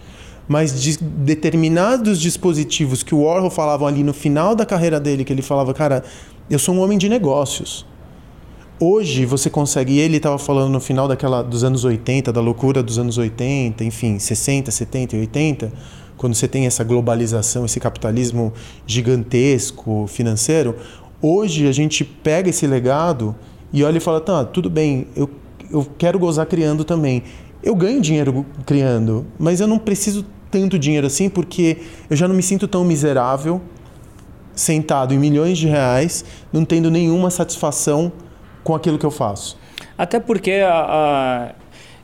mas 0.51 0.83
de 0.83 0.99
determinados 0.99 2.21
dispositivos 2.21 3.05
que 3.05 3.15
o 3.15 3.23
Warhol 3.23 3.51
falava 3.51 3.87
ali 3.87 4.03
no 4.03 4.13
final 4.13 4.53
da 4.57 4.67
carreira 4.67 4.99
dele, 4.99 5.25
que 5.25 5.33
ele 5.33 5.43
falava, 5.43 5.73
cara, 5.73 6.03
eu 6.51 6.59
sou 6.59 6.75
um 6.75 6.81
homem 6.81 6.99
de 6.99 7.09
negócios. 7.09 7.87
Hoje 8.81 9.25
você 9.25 9.49
consegue, 9.49 9.97
ele 10.01 10.17
estava 10.17 10.39
falando 10.39 10.73
no 10.73 10.81
final 10.81 11.07
daquela 11.07 11.41
dos 11.41 11.63
anos 11.63 11.85
80, 11.85 12.33
da 12.33 12.41
loucura 12.41 12.83
dos 12.83 12.99
anos 12.99 13.17
80, 13.17 13.85
enfim, 13.85 14.19
60, 14.19 14.73
70 14.73 15.15
e 15.15 15.21
80, 15.21 15.73
quando 16.17 16.35
você 16.35 16.49
tem 16.49 16.67
essa 16.67 16.83
globalização, 16.83 17.65
esse 17.65 17.79
capitalismo 17.79 18.53
gigantesco 18.85 20.09
financeiro, 20.09 20.75
hoje 21.23 21.69
a 21.69 21.73
gente 21.73 22.03
pega 22.03 22.51
esse 22.51 22.67
legado 22.67 23.37
e 23.73 23.85
olha 23.85 23.99
e 23.99 24.01
fala, 24.01 24.21
tá, 24.21 24.45
tudo 24.45 24.69
bem, 24.69 25.07
eu, 25.15 25.31
eu 25.71 25.87
quero 25.97 26.19
gozar 26.19 26.47
criando 26.47 26.83
também. 26.83 27.23
Eu 27.63 27.77
ganho 27.77 28.01
dinheiro 28.01 28.45
criando, 28.67 29.25
mas 29.39 29.61
eu 29.61 29.69
não 29.69 29.79
preciso 29.79 30.27
tanto 30.51 30.79
dinheiro 30.79 31.07
assim 31.07 31.29
porque 31.29 31.79
eu 32.09 32.17
já 32.17 32.27
não 32.27 32.35
me 32.35 32.43
sinto 32.43 32.67
tão 32.67 32.85
miserável 32.85 33.61
sentado 34.55 35.15
em 35.15 35.19
milhões 35.19 35.57
de 35.57 35.67
reais, 35.67 36.25
não 36.53 36.65
tendo 36.65 36.91
nenhuma 36.91 37.31
satisfação 37.31 38.13
com 38.63 38.75
aquilo 38.75 38.99
que 38.99 39.07
eu 39.07 39.11
faço. 39.11 39.59
Até 39.97 40.21
porque 40.21 40.53
a, 40.53 40.75
a 40.75 41.55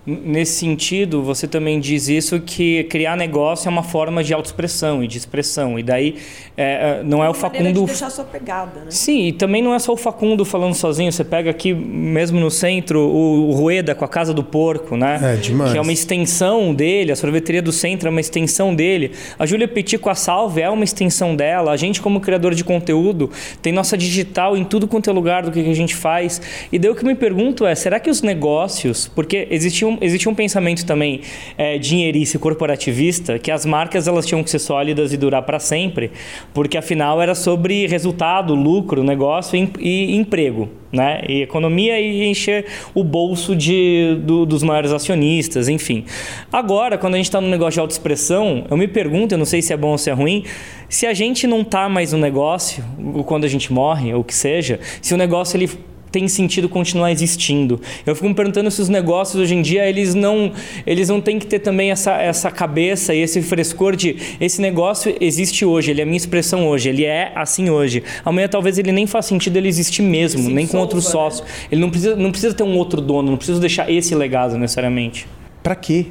Nesse 0.07 0.53
sentido, 0.53 1.21
você 1.21 1.49
também 1.49 1.81
diz 1.81 2.09
isso 2.09 2.39
que 2.39 2.85
criar 2.85 3.17
negócio 3.17 3.67
é 3.67 3.71
uma 3.71 3.83
forma 3.83 4.23
de 4.23 4.33
autoexpressão 4.33 5.03
e 5.03 5.09
de 5.09 5.19
expressão. 5.19 5.77
E 5.77 5.83
daí 5.83 6.15
é, 6.57 7.01
é 7.01 7.03
não 7.03 7.25
é 7.25 7.29
o 7.29 7.35
Facundo. 7.35 7.81
De 7.81 7.87
deixar 7.87 8.11
sua 8.11 8.25
pegada, 8.25 8.83
né? 8.83 8.87
Sim, 8.91 9.27
e 9.27 9.33
também 9.33 9.61
não 9.61 9.75
é 9.75 9.81
só 9.81 9.93
o 9.93 9.97
Facundo 9.97 10.45
falando 10.45 10.75
sozinho. 10.75 11.11
Você 11.11 11.25
pega 11.25 11.51
aqui 11.51 11.75
mesmo 11.75 12.39
no 12.39 12.53
centro 12.53 13.01
o, 13.01 13.51
Rueda 13.51 13.97
com 13.97 14.05
a 14.05 14.09
Casa 14.09 14.33
do 14.33 14.45
Porco, 14.45 14.97
né? 14.97 15.19
É 15.21 15.37
demais. 15.37 15.73
Que 15.73 15.79
é 15.79 15.81
uma 15.81 15.93
extensão 15.93 16.73
dele. 16.73 17.11
A 17.11 17.17
sorveteria 17.17 17.61
do 17.61 17.73
centro 17.73 18.07
é 18.07 18.11
uma 18.11 18.21
extensão 18.21 18.73
dele. 18.77 19.11
A 19.37 19.45
Júlia 19.45 19.67
Petit 19.67 19.99
com 19.99 20.09
a 20.09 20.15
Salve 20.15 20.61
é 20.61 20.71
uma 20.71 20.85
extensão 20.85 21.35
dela. 21.35 21.73
A 21.73 21.77
gente, 21.77 22.01
como 22.01 22.21
criador 22.21 22.55
de 22.55 22.63
conteúdo, 22.63 23.29
tem 23.61 23.73
nossa 23.73 23.99
digital 23.99 24.57
em 24.57 24.63
tudo 24.63 24.87
quanto 24.87 25.11
é 25.11 25.13
lugar 25.13 25.43
do 25.43 25.51
que 25.51 25.59
a 25.59 25.75
gente 25.75 25.97
faz. 25.97 26.41
E 26.71 26.79
daí 26.79 26.93
o 26.93 26.95
que 26.95 27.03
eu 27.03 27.09
me 27.09 27.17
pergunto 27.17 27.67
é: 27.67 27.75
será 27.75 27.99
que 27.99 28.09
os 28.09 28.23
negócios. 28.23 29.11
Porque 29.13 29.49
existiam 29.51 29.96
existia 30.01 30.31
um 30.31 30.35
pensamento 30.35 30.85
também 30.85 31.21
é, 31.57 31.79
dinheirice 31.79 32.39
corporativista 32.39 33.39
que 33.39 33.51
as 33.51 33.65
marcas 33.65 34.07
elas 34.07 34.27
tinham 34.27 34.43
que 34.43 34.51
ser 34.51 34.59
sólidas 34.59 35.13
e 35.13 35.17
durar 35.17 35.43
para 35.43 35.59
sempre, 35.59 36.11
porque 36.53 36.77
afinal 36.77 37.21
era 37.21 37.35
sobre 37.35 37.87
resultado, 37.87 38.55
lucro, 38.55 39.03
negócio 39.03 39.57
e, 39.57 39.71
e 39.79 40.17
emprego. 40.17 40.69
Né? 40.93 41.23
E 41.29 41.43
economia 41.43 42.01
e 42.01 42.25
encher 42.27 42.65
o 42.95 43.03
bolso 43.05 43.55
de, 43.55 44.17
do, 44.23 44.47
dos 44.47 44.63
maiores 44.63 44.93
acionistas, 44.93 45.69
enfim. 45.69 46.05
Agora, 46.51 46.97
quando 46.97 47.15
a 47.15 47.17
gente 47.17 47.27
está 47.27 47.41
no 47.41 47.49
negócio 47.49 47.73
de 47.73 47.81
autoexpressão, 47.81 48.65
eu 48.71 48.77
me 48.77 48.89
pergunto, 48.89 49.35
eu 49.35 49.39
não 49.39 49.45
sei 49.45 49.61
se 49.61 49.73
é 49.73 49.77
bom 49.77 49.91
ou 49.91 49.99
se 49.99 50.09
é 50.09 50.13
ruim, 50.13 50.45
se 50.89 51.05
a 51.05 51.13
gente 51.13 51.47
não 51.47 51.61
está 51.61 51.89
mais 51.89 52.13
no 52.13 52.19
negócio, 52.19 52.85
quando 53.27 53.45
a 53.45 53.49
gente 53.49 53.73
morre, 53.73 54.15
ou 54.15 54.23
que 54.23 54.35
seja, 54.35 54.79
se 55.03 55.13
o 55.13 55.17
negócio 55.17 55.57
ele 55.57 55.69
tem 56.17 56.29
sentido 56.29 56.67
continuar 56.67 57.13
existindo. 57.13 57.79
Eu 58.07 58.15
fico 58.15 58.27
me 58.27 58.35
perguntando 58.35 58.71
se 58.71 58.81
os 58.81 58.89
negócios 58.89 59.39
hoje 59.39 59.55
em 59.55 59.61
dia 59.61 59.87
eles 59.87 60.15
não 60.15 60.51
eles 60.87 61.11
não 61.11 61.21
têm 61.21 61.39
que 61.39 61.47
ter 61.47 61.59
também 61.59 61.91
essa, 61.91 62.13
essa 62.13 62.51
cabeça 62.51 63.15
e 63.15 63.21
esse 63.21 63.43
frescor 63.43 63.95
de 63.95 64.17
esse 64.41 64.63
negócio 64.63 65.15
existe 65.21 65.63
hoje, 65.63 65.91
ele 65.91 66.01
é 66.01 66.05
a 66.05 66.07
minha 66.07 66.17
expressão 66.17 66.67
hoje, 66.67 66.89
ele 66.89 67.05
é 67.05 67.33
assim 67.35 67.69
hoje. 67.69 68.03
Amanhã 68.25 68.49
talvez 68.49 68.79
ele 68.79 68.93
nem 68.93 69.07
faça 69.07 69.29
sentido 69.29 69.59
ele 69.59 69.69
existir 69.69 70.01
mesmo, 70.01 70.45
Sim, 70.45 70.55
nem 70.55 70.67
com 70.67 70.79
outro 70.79 70.97
né? 70.97 71.05
sócio. 71.05 71.45
Ele 71.71 71.83
não 71.83 71.91
precisa 71.91 72.17
não 72.17 72.31
precisa 72.31 72.55
ter 72.55 72.63
um 72.63 72.79
outro 72.79 73.03
dono, 73.03 73.33
não 73.33 73.37
precisa 73.37 73.61
deixar 73.61 73.91
esse 73.91 74.15
legado 74.15 74.57
necessariamente. 74.57 75.27
Para 75.63 75.77
quê? 75.77 76.07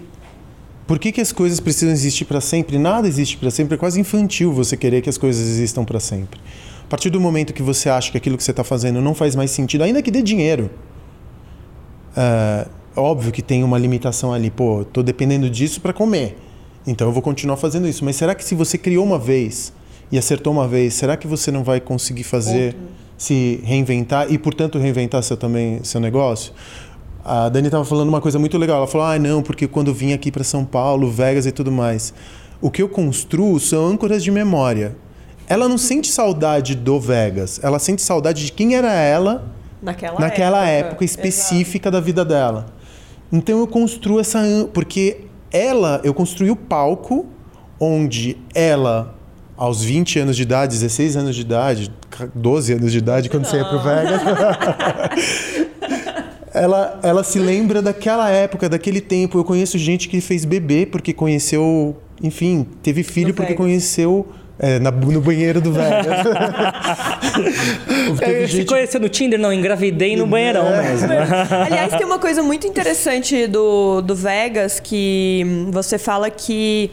Por 0.85 0.99
que, 0.99 1.11
que 1.11 1.19
as 1.19 1.31
coisas 1.31 1.59
precisam 1.59 1.91
existir 1.91 2.25
para 2.25 2.39
sempre? 2.39 2.77
Nada 2.77 3.07
existe 3.07 3.37
para 3.37 3.49
sempre. 3.49 3.73
É 3.73 3.77
quase 3.77 3.99
infantil 3.99 4.53
você 4.53 4.77
querer 4.77 5.01
que 5.01 5.09
as 5.09 5.17
coisas 5.17 5.41
existam 5.47 5.83
para 5.83 5.99
sempre. 5.99 6.39
A 6.85 6.87
partir 6.87 7.09
do 7.09 7.19
momento 7.19 7.51
que 7.51 7.63
você 7.63 7.89
acha 7.89 8.11
que 8.11 8.17
aquilo 8.17 8.37
que 8.37 8.43
você 8.43 8.51
está 8.51 8.63
fazendo 8.63 9.01
não 9.01 9.15
faz 9.15 9.35
mais 9.35 9.49
sentido, 9.49 9.83
ainda 9.83 10.03
que 10.03 10.11
dê 10.11 10.21
dinheiro, 10.21 10.69
é 12.15 12.67
óbvio 12.95 13.31
que 13.31 13.41
tem 13.41 13.63
uma 13.63 13.77
limitação 13.79 14.31
ali. 14.31 14.51
Pô, 14.51 14.83
estou 14.83 15.01
dependendo 15.03 15.49
disso 15.49 15.81
para 15.81 15.91
comer, 15.91 16.37
então 16.85 17.07
eu 17.07 17.11
vou 17.11 17.23
continuar 17.23 17.57
fazendo 17.57 17.87
isso. 17.87 18.05
Mas 18.05 18.15
será 18.15 18.35
que 18.35 18.45
se 18.45 18.53
você 18.53 18.77
criou 18.77 19.03
uma 19.03 19.17
vez 19.17 19.73
e 20.11 20.17
acertou 20.17 20.53
uma 20.53 20.67
vez, 20.67 20.93
será 20.93 21.17
que 21.17 21.25
você 21.25 21.51
não 21.51 21.63
vai 21.63 21.81
conseguir 21.81 22.23
fazer, 22.23 22.75
Outro. 22.75 22.81
se 23.17 23.59
reinventar 23.63 24.31
e, 24.31 24.37
portanto, 24.37 24.77
reinventar 24.77 25.23
seu, 25.23 25.35
também, 25.35 25.83
seu 25.83 25.99
negócio? 25.99 26.53
A 27.23 27.49
Dani 27.49 27.67
estava 27.67 27.83
falando 27.83 28.09
uma 28.09 28.21
coisa 28.21 28.37
muito 28.37 28.59
legal. 28.59 28.77
Ela 28.77 28.87
falou: 28.87 29.07
ah, 29.07 29.17
não, 29.17 29.41
porque 29.41 29.67
quando 29.67 29.91
vim 29.91 30.13
aqui 30.13 30.31
para 30.31 30.43
São 30.43 30.63
Paulo, 30.63 31.09
Vegas 31.09 31.47
e 31.47 31.51
tudo 31.51 31.71
mais, 31.71 32.13
o 32.61 32.69
que 32.69 32.83
eu 32.83 32.87
construo 32.87 33.59
são 33.59 33.87
âncoras 33.87 34.23
de 34.23 34.29
memória 34.29 34.95
ela 35.47 35.67
não 35.67 35.77
sente 35.77 36.11
saudade 36.11 36.75
do 36.75 36.99
Vegas, 36.99 37.59
ela 37.63 37.79
sente 37.79 38.01
saudade 38.01 38.45
de 38.45 38.51
quem 38.51 38.75
era 38.75 38.93
ela 38.93 39.45
naquela, 39.81 40.19
naquela 40.19 40.67
época, 40.67 40.89
época 40.89 41.05
específica 41.05 41.89
Exato. 41.89 41.91
da 41.91 42.05
vida 42.05 42.25
dela. 42.25 42.65
Então 43.31 43.59
eu 43.59 43.67
construo 43.67 44.19
essa 44.19 44.39
porque 44.73 45.21
ela, 45.51 46.01
eu 46.03 46.13
construí 46.13 46.51
o 46.51 46.55
palco 46.55 47.27
onde 47.79 48.37
ela 48.53 49.15
aos 49.57 49.83
20 49.83 50.19
anos 50.19 50.35
de 50.35 50.43
idade, 50.43 50.73
16 50.73 51.17
anos 51.17 51.35
de 51.35 51.41
idade, 51.41 51.91
12 52.33 52.73
anos 52.73 52.91
de 52.91 52.97
idade 52.97 53.29
quando 53.29 53.43
não. 53.43 53.49
você 53.49 53.57
ia 53.57 53.65
pro 53.65 53.79
Vegas. 53.79 54.21
ela, 56.53 56.99
ela 57.03 57.23
se 57.23 57.39
lembra 57.39 57.81
daquela 57.81 58.29
época, 58.29 58.67
daquele 58.67 59.01
tempo. 59.01 59.37
Eu 59.37 59.43
conheço 59.43 59.77
gente 59.77 60.09
que 60.09 60.19
fez 60.21 60.45
bebê 60.45 60.85
porque 60.85 61.13
conheceu, 61.13 61.95
enfim, 62.21 62.65
teve 62.81 63.03
filho 63.03 63.33
porque 63.33 63.53
conheceu 63.53 64.27
é, 64.57 64.79
na, 64.79 64.91
no 64.91 65.21
banheiro 65.21 65.59
do 65.59 65.71
Vegas. 65.71 66.05
Eu 68.21 68.47
gente... 68.47 68.61
Se 68.61 68.65
conhecer 68.65 68.99
no 68.99 69.09
Tinder, 69.09 69.39
não, 69.39 69.51
engravidei 69.51 70.15
no 70.15 70.25
banheirão 70.25 70.67
é. 70.67 70.81
mesmo. 70.81 71.09
Aliás, 71.65 71.93
tem 71.93 72.05
uma 72.05 72.19
coisa 72.19 72.41
muito 72.41 72.65
interessante 72.65 73.47
do, 73.47 74.01
do 74.01 74.15
Vegas 74.15 74.79
que 74.79 75.67
você 75.71 75.97
fala 75.97 76.29
que 76.29 76.89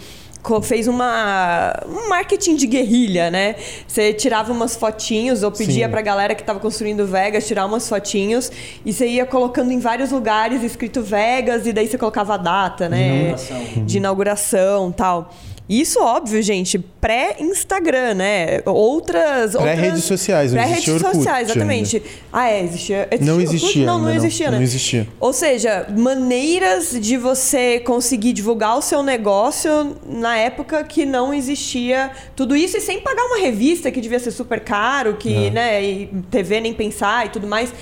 fez 0.63 0.89
uma 0.89 1.73
um 1.87 2.09
marketing 2.09 2.57
de 2.57 2.67
guerrilha, 2.67 3.31
né? 3.31 3.55
Você 3.87 4.13
tirava 4.13 4.53
umas 4.53 4.75
fotinhos 4.75 5.45
ou 5.45 5.53
pedia 5.53 5.89
para 5.89 6.01
a 6.01 6.03
galera 6.03 6.35
que 6.35 6.41
estava 6.41 6.59
construindo 6.59 7.07
Vegas 7.07 7.47
tirar 7.47 7.65
umas 7.65 7.89
fotinhos 7.89 8.51
e 8.85 8.93
você 8.93 9.07
ia 9.07 9.25
colocando 9.25 9.71
em 9.71 9.79
vários 9.79 10.11
lugares 10.11 10.65
escrito 10.65 11.01
Vegas 11.01 11.65
e 11.65 11.73
daí 11.73 11.87
você 11.87 11.97
colocava 11.97 12.35
a 12.35 12.39
data, 12.39 12.89
né? 12.89 13.07
De 13.07 13.39
inauguração, 13.39 13.85
de 13.85 13.99
inauguração 13.99 14.93
tal. 14.93 15.31
Isso, 15.73 16.03
óbvio, 16.03 16.43
gente, 16.43 16.79
pré-Instagram, 16.79 18.13
né? 18.13 18.61
Outras. 18.67 19.57
Pré-redes 19.57 20.05
sociais, 20.05 20.53
pré 20.53 20.67
redes 20.67 21.01
sociais, 21.01 21.49
exatamente. 21.49 21.97
Ainda. 21.97 22.09
Ah, 22.31 22.51
é, 22.51 22.63
existia. 22.63 23.09
existia. 23.11 23.33
Não 23.33 23.41
existia. 23.41 23.87
Não, 23.87 23.99
não, 23.99 24.05
não 24.05 24.15
existia, 24.15 24.51
né? 24.51 24.57
Não 24.59 24.63
existia. 24.63 25.09
Ou 25.19 25.33
seja, 25.33 25.87
maneiras 25.97 26.95
de 27.01 27.17
você 27.17 27.81
conseguir 27.81 28.35
divulgar 28.35 28.77
o 28.77 28.83
seu 28.83 29.03
negócio 29.03 29.97
na 30.07 30.37
época 30.37 30.85
que 30.85 31.07
não 31.07 31.33
existia 31.33 32.11
tudo 32.37 32.55
isso 32.55 32.77
e 32.77 32.81
sem 32.83 33.01
pagar 33.01 33.25
uma 33.25 33.39
revista 33.39 33.91
que 33.91 34.03
devia 34.03 34.19
ser 34.19 34.31
super 34.31 34.61
caro, 34.61 35.17
que, 35.17 35.47
é. 35.47 35.51
né, 35.51 35.83
e 35.83 36.07
TV 36.31 36.61
nem 36.61 36.75
pensar 36.75 37.25
e 37.25 37.29
tudo 37.31 37.47
mais. 37.47 37.73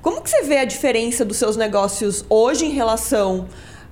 Como 0.00 0.22
que 0.22 0.30
você 0.30 0.44
vê 0.44 0.56
a 0.56 0.64
diferença 0.64 1.26
dos 1.26 1.36
seus 1.36 1.58
negócios 1.58 2.24
hoje 2.30 2.64
em 2.64 2.70
relação 2.70 3.46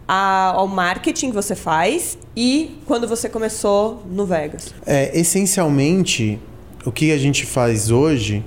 a, 0.08 0.52
ao 0.54 0.68
marketing 0.68 1.28
que 1.28 1.34
você 1.34 1.54
faz 1.54 2.18
e 2.36 2.78
quando 2.86 3.08
você 3.08 3.28
começou 3.28 4.02
no 4.10 4.26
Vegas? 4.26 4.75
É, 4.86 5.18
essencialmente, 5.18 6.38
o 6.84 6.92
que 6.92 7.12
a 7.12 7.18
gente 7.18 7.44
faz 7.44 7.90
hoje 7.90 8.44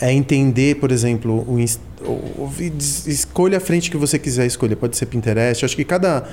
é 0.00 0.12
entender, 0.12 0.76
por 0.76 0.90
exemplo, 0.90 1.44
o, 1.48 1.58
o, 1.58 2.52
escolha 3.06 3.58
a 3.58 3.60
frente 3.60 3.90
que 3.90 3.96
você 3.96 4.18
quiser 4.18 4.46
escolher. 4.46 4.76
Pode 4.76 4.96
ser 4.96 5.06
Pinterest. 5.06 5.64
Acho 5.64 5.76
que 5.76 5.84
cada 5.84 6.28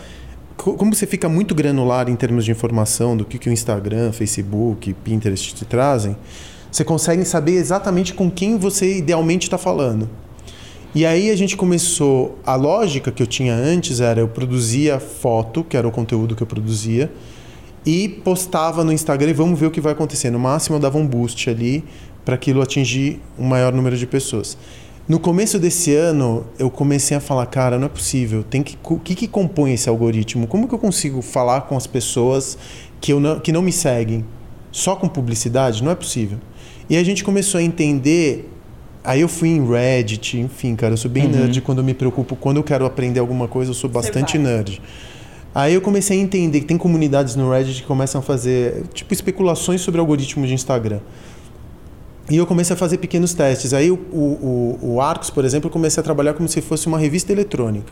como 0.55 0.93
você 0.93 1.07
fica 1.07 1.27
muito 1.27 1.55
granular 1.55 2.09
em 2.09 2.15
termos 2.15 2.45
de 2.45 2.51
informação 2.51 3.17
do 3.17 3.25
que, 3.25 3.37
que 3.39 3.49
o 3.49 3.51
Instagram, 3.51 4.11
Facebook, 4.11 4.93
Pinterest 5.03 5.55
te 5.55 5.65
trazem, 5.65 6.15
você 6.71 6.83
consegue 6.83 7.25
saber 7.25 7.53
exatamente 7.53 8.13
com 8.13 8.29
quem 8.29 8.57
você 8.57 8.97
idealmente 8.97 9.47
está 9.47 9.57
falando. 9.57 10.09
E 10.95 11.07
aí 11.07 11.31
a 11.31 11.35
gente 11.35 11.57
começou. 11.57 12.37
A 12.45 12.55
lógica 12.55 13.11
que 13.11 13.23
eu 13.23 13.25
tinha 13.25 13.55
antes 13.55 13.99
era 13.99 14.19
eu 14.19 14.27
produzia 14.27 14.99
foto, 14.99 15.63
que 15.63 15.75
era 15.75 15.87
o 15.87 15.91
conteúdo 15.91 16.35
que 16.35 16.43
eu 16.43 16.47
produzia, 16.47 17.11
e 17.83 18.07
postava 18.07 18.83
no 18.83 18.93
Instagram 18.93 19.31
e 19.31 19.33
vamos 19.33 19.59
ver 19.59 19.65
o 19.65 19.71
que 19.71 19.81
vai 19.81 19.93
acontecer. 19.93 20.29
No 20.29 20.37
máximo 20.37 20.75
eu 20.75 20.79
dava 20.79 20.99
um 20.99 21.07
boost 21.07 21.49
ali 21.49 21.83
para 22.23 22.35
aquilo 22.35 22.61
atingir 22.61 23.19
um 23.39 23.45
maior 23.45 23.73
número 23.73 23.97
de 23.97 24.05
pessoas. 24.05 24.55
No 25.07 25.19
começo 25.19 25.57
desse 25.57 25.93
ano, 25.95 26.45
eu 26.59 26.69
comecei 26.69 27.17
a 27.17 27.19
falar, 27.19 27.47
cara, 27.47 27.79
não 27.79 27.87
é 27.87 27.89
possível. 27.89 28.43
Tem 28.43 28.61
que, 28.61 28.77
o 28.83 28.99
que, 28.99 29.15
que 29.15 29.27
compõe 29.27 29.73
esse 29.73 29.89
algoritmo? 29.89 30.45
Como 30.45 30.67
que 30.67 30.75
eu 30.75 30.79
consigo 30.79 31.23
falar 31.23 31.61
com 31.61 31.75
as 31.75 31.87
pessoas 31.87 32.55
que, 33.01 33.11
eu 33.11 33.19
não, 33.19 33.39
que 33.39 33.51
não 33.51 33.63
me 33.63 33.71
seguem? 33.71 34.23
Só 34.71 34.95
com 34.95 35.09
publicidade? 35.09 35.83
Não 35.83 35.91
é 35.91 35.95
possível. 35.95 36.37
E 36.87 36.95
a 36.95 37.03
gente 37.03 37.23
começou 37.23 37.59
a 37.59 37.63
entender 37.63 38.52
Aí 39.03 39.19
eu 39.19 39.27
fui 39.27 39.49
em 39.49 39.67
Reddit, 39.67 40.39
enfim, 40.39 40.75
cara, 40.75 40.93
eu 40.93 40.97
sou 40.97 41.11
bem 41.11 41.27
nerd 41.27 41.59
quando 41.61 41.79
eu 41.79 41.83
me 41.83 41.93
preocupo, 41.93 42.37
quando 42.37 42.57
eu 42.57 42.63
quero 42.63 42.85
aprender 42.85 43.19
alguma 43.19 43.49
coisa, 43.49 43.71
eu 43.71 43.75
sou 43.75 43.89
bastante 43.89 44.37
nerd. 44.37 44.81
Aí 45.53 45.73
eu 45.73 45.81
comecei 45.81 46.17
a 46.17 46.21
entender 46.21 46.61
que 46.61 46.65
tem 46.65 46.77
comunidades 46.77 47.35
no 47.35 47.51
Reddit 47.51 47.81
que 47.81 47.87
começam 47.87 48.19
a 48.19 48.23
fazer, 48.23 48.83
tipo, 48.93 49.13
especulações 49.13 49.81
sobre 49.81 49.99
algoritmo 49.99 50.47
de 50.47 50.53
Instagram. 50.53 50.99
E 52.29 52.37
eu 52.37 52.47
comecei 52.47 52.73
a 52.73 52.77
fazer 52.77 52.97
pequenos 52.97 53.33
testes. 53.33 53.73
Aí 53.73 53.91
o, 53.91 53.95
o, 53.95 54.79
o, 54.81 54.93
o 54.93 55.01
Arcos, 55.01 55.29
por 55.29 55.43
exemplo, 55.43 55.67
eu 55.67 55.71
comecei 55.71 55.99
a 55.99 56.03
trabalhar 56.03 56.33
como 56.33 56.47
se 56.47 56.61
fosse 56.61 56.87
uma 56.87 56.97
revista 56.97 57.31
eletrônica. 57.31 57.91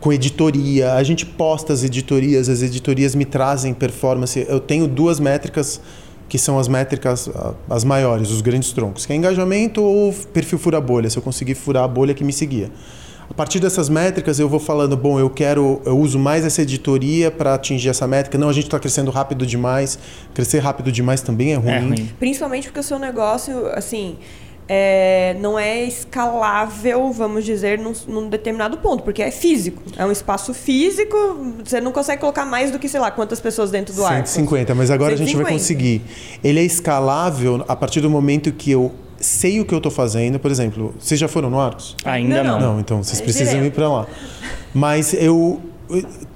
Com 0.00 0.12
editoria, 0.12 0.94
a 0.94 1.02
gente 1.02 1.26
posta 1.26 1.72
as 1.72 1.84
editorias, 1.84 2.48
as 2.48 2.62
editorias 2.62 3.14
me 3.14 3.24
trazem 3.24 3.74
performance. 3.74 4.44
Eu 4.48 4.58
tenho 4.58 4.88
duas 4.88 5.20
métricas 5.20 5.80
que 6.28 6.38
são 6.38 6.58
as 6.58 6.68
métricas 6.68 7.28
as 7.68 7.84
maiores, 7.84 8.30
os 8.30 8.40
grandes 8.40 8.72
troncos, 8.72 9.06
que 9.06 9.12
é 9.12 9.16
engajamento 9.16 9.82
ou 9.82 10.12
perfil 10.12 10.58
fura 10.58 10.80
bolha, 10.80 11.08
se 11.10 11.16
eu 11.16 11.22
conseguir 11.22 11.54
furar 11.54 11.84
a 11.84 11.88
bolha 11.88 12.14
que 12.14 12.24
me 12.24 12.32
seguia. 12.32 12.70
A 13.28 13.32
partir 13.32 13.58
dessas 13.58 13.88
métricas 13.88 14.38
eu 14.38 14.48
vou 14.48 14.60
falando, 14.60 14.96
bom, 14.96 15.18
eu 15.18 15.30
quero, 15.30 15.80
eu 15.84 15.98
uso 15.98 16.18
mais 16.18 16.44
essa 16.44 16.62
editoria 16.62 17.30
para 17.30 17.54
atingir 17.54 17.88
essa 17.88 18.06
métrica. 18.06 18.36
Não, 18.36 18.48
a 18.48 18.52
gente 18.52 18.64
está 18.64 18.78
crescendo 18.78 19.10
rápido 19.10 19.46
demais. 19.46 19.98
Crescer 20.34 20.58
rápido 20.58 20.92
demais 20.92 21.22
também 21.22 21.52
é 21.52 21.56
ruim. 21.56 21.70
É 21.70 21.78
ruim. 21.80 22.10
Principalmente 22.18 22.68
porque 22.68 22.80
o 22.80 22.82
seu 22.82 22.98
negócio, 22.98 23.66
assim, 23.68 24.16
é, 24.68 25.36
não 25.40 25.58
é 25.58 25.84
escalável, 25.84 27.12
vamos 27.12 27.44
dizer, 27.44 27.78
num, 27.78 27.92
num 28.08 28.28
determinado 28.28 28.78
ponto, 28.78 29.02
porque 29.02 29.22
é 29.22 29.30
físico. 29.30 29.82
É 29.96 30.04
um 30.06 30.10
espaço 30.12 30.54
físico, 30.54 31.16
você 31.64 31.80
não 31.80 31.92
consegue 31.92 32.20
colocar 32.20 32.44
mais 32.46 32.70
do 32.70 32.78
que, 32.78 32.88
sei 32.88 33.00
lá, 33.00 33.10
quantas 33.10 33.40
pessoas 33.40 33.70
dentro 33.70 33.94
do 33.94 34.04
ar. 34.04 34.26
150, 34.26 34.74
mas 34.74 34.90
agora 34.90 35.14
a 35.14 35.16
gente 35.16 35.36
vai 35.36 35.44
150. 35.46 35.52
conseguir. 35.52 36.02
Ele 36.42 36.60
é 36.60 36.62
escalável 36.64 37.64
a 37.68 37.76
partir 37.76 38.00
do 38.00 38.08
momento 38.10 38.52
que 38.52 38.70
eu 38.70 38.92
sei 39.18 39.60
o 39.60 39.64
que 39.64 39.72
eu 39.74 39.78
estou 39.78 39.92
fazendo. 39.92 40.38
Por 40.38 40.50
exemplo, 40.50 40.94
vocês 40.98 41.18
já 41.18 41.28
foram 41.28 41.50
no 41.50 41.58
Arcos? 41.60 41.96
Ainda 42.04 42.36
Ainda 42.40 42.50
não. 42.50 42.60
Não, 42.60 42.80
então 42.80 43.02
vocês 43.02 43.20
É 43.20 43.24
precisam 43.24 43.54
direto. 43.54 43.66
ir 43.66 43.74
para 43.74 43.88
lá. 43.88 44.06
Mas 44.72 45.12
eu. 45.14 45.60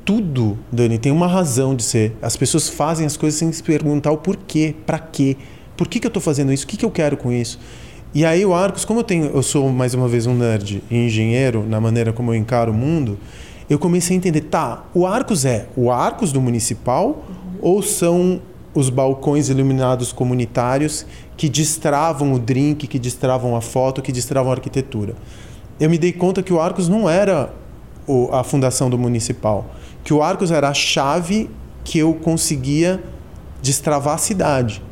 Tudo, 0.04 0.58
Dani, 0.70 0.99
tem 0.99 1.11
uma 1.12 1.26
razão 1.26 1.75
de 1.75 1.82
ser. 1.82 2.16
As 2.23 2.37
pessoas 2.37 2.68
fazem 2.68 3.06
as 3.06 3.16
coisas 3.16 3.38
sem 3.38 3.50
se 3.52 3.62
perguntar 3.62 4.11
o 4.11 4.16
porquê, 4.18 4.75
para 4.87 4.99
quê. 4.99 5.37
Por 5.76 5.87
que, 5.87 6.00
que 6.00 6.06
eu 6.06 6.08
estou 6.11 6.23
fazendo 6.23 6.52
isso? 6.52 6.64
O 6.64 6.68
que, 6.68 6.76
que 6.76 6.85
eu 6.85 6.90
quero 6.90 7.16
com 7.16 7.30
isso? 7.32 7.58
E 8.18 8.25
aí 8.25 8.44
o 8.44 8.52
Arcos, 8.52 8.84
como 8.84 8.98
eu 8.98 9.04
tenho, 9.04 9.26
eu 9.26 9.44
sou 9.44 9.70
mais 9.70 9.94
uma 9.94 10.08
vez 10.08 10.26
um 10.26 10.34
nerd 10.34 10.82
e 10.90 11.06
engenheiro 11.06 11.64
na 11.64 11.80
maneira 11.80 12.12
como 12.12 12.32
eu 12.32 12.34
encaro 12.34 12.72
o 12.72 12.75
mundo, 12.75 13.16
eu 13.70 13.78
comecei 13.78 14.16
a 14.16 14.18
entender, 14.18 14.40
tá, 14.40 14.82
o 14.92 15.06
Arcos 15.06 15.44
é 15.44 15.68
o 15.76 15.88
Arcos 15.88 16.32
do 16.32 16.40
municipal 16.40 17.25
ou 17.62 17.80
são 17.80 18.42
os 18.75 18.90
balcões 18.90 19.48
iluminados 19.48 20.10
comunitários 20.10 21.06
que 21.37 21.48
destravam 21.48 22.32
o 22.32 22.40
drink, 22.40 22.88
que 22.88 22.98
destravam 22.98 23.54
a 23.54 23.60
foto, 23.60 24.02
que 24.02 24.10
destravam 24.10 24.50
a 24.50 24.56
arquitetura? 24.56 25.14
Eu 25.78 25.88
me 25.88 25.96
dei 25.96 26.12
conta 26.12 26.42
que 26.42 26.52
o 26.52 26.60
Arcos 26.60 26.88
não 26.88 27.08
era 27.08 27.54
o- 28.04 28.30
a 28.32 28.42
fundação 28.42 28.90
do 28.90 28.98
municipal, 28.98 29.64
que 30.02 30.12
o 30.12 30.25
Arcos 30.25 30.50
era 30.50 30.68
a 30.68 30.75
chave 30.75 31.48
que 31.84 32.00
eu 32.00 32.14
conseguia 32.14 33.00
destravar 33.62 34.14
a 34.14 34.18
cidade. 34.18 34.82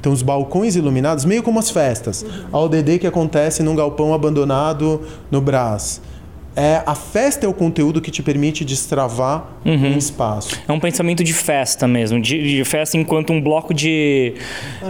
Então, 0.00 0.12
os 0.12 0.22
balcões 0.22 0.76
iluminados, 0.76 1.26
meio 1.26 1.42
como 1.42 1.58
as 1.58 1.70
festas. 1.70 2.24
A 2.50 2.58
ODD 2.58 2.98
que 2.98 3.06
acontece 3.06 3.62
num 3.62 3.76
galpão 3.76 4.14
abandonado 4.14 5.02
no 5.30 5.42
Brás. 5.42 6.00
É, 6.56 6.82
a 6.84 6.96
festa 6.96 7.46
é 7.46 7.48
o 7.48 7.54
conteúdo 7.54 8.00
que 8.00 8.10
te 8.10 8.22
permite 8.22 8.64
destravar 8.64 9.46
um 9.64 9.96
espaço. 9.96 10.60
É 10.66 10.72
um 10.72 10.80
pensamento 10.80 11.22
de 11.22 11.32
festa 11.32 11.86
mesmo, 11.86 12.20
de, 12.20 12.56
de 12.56 12.64
festa 12.64 12.96
enquanto 12.96 13.32
um 13.32 13.40
bloco 13.40 13.72
de, 13.72 14.34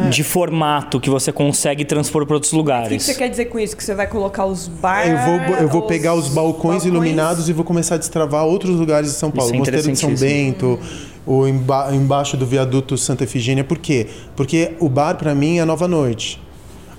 de 0.09 0.25
formato 0.25 0.99
que 0.99 1.11
você 1.11 1.31
consegue 1.31 1.85
transpor 1.85 2.25
para 2.25 2.35
outros 2.37 2.53
O 2.53 2.55
que, 2.55 2.59
lugares. 2.59 3.03
você 3.03 3.15
quer 3.15 3.29
dizer 3.29 3.45
com 3.47 3.59
isso? 3.59 3.77
Que 3.77 3.85
você 3.85 3.95
vai 3.95 4.07
colocar 4.07 4.47
os 4.47 4.69
bar... 4.69 5.07
Eu 5.07 5.19
vou, 5.19 5.57
eu 5.57 5.69
vou 5.69 5.83
pegar 5.83 6.15
os 6.15 6.29
balcões, 6.29 6.85
iluminados 6.85 7.49
e 7.49 7.53
vou 7.53 7.65
começar 7.65 7.97
a 7.97 7.99
destravar 7.99 8.47
outros 8.47 8.77
lugares 8.77 9.11
de 9.11 9.17
São 9.17 9.31
Paulo. 9.31 9.51
Isso 9.51 9.55
é 9.55 9.57
o 9.57 9.59
Mosteiro 9.59 9.93
de 9.93 9.99
São. 9.99 10.15
Bento, 10.15 10.79
o 11.27 11.47
emba 11.47 11.95
embaixo 11.95 12.37
do 12.37 12.47
viaduto 12.47 12.97
Santa 12.97 13.25
Efigênia. 13.25 13.65
Por 13.65 13.79
quê? 13.79 14.07
Porque 14.35 14.73
o 14.81 14.89
bar, 14.89 15.17
para 15.17 15.35
mim, 15.35 15.59
é 15.59 15.61
a 15.61 15.67
nova 15.67 15.87
noite. 15.87 16.41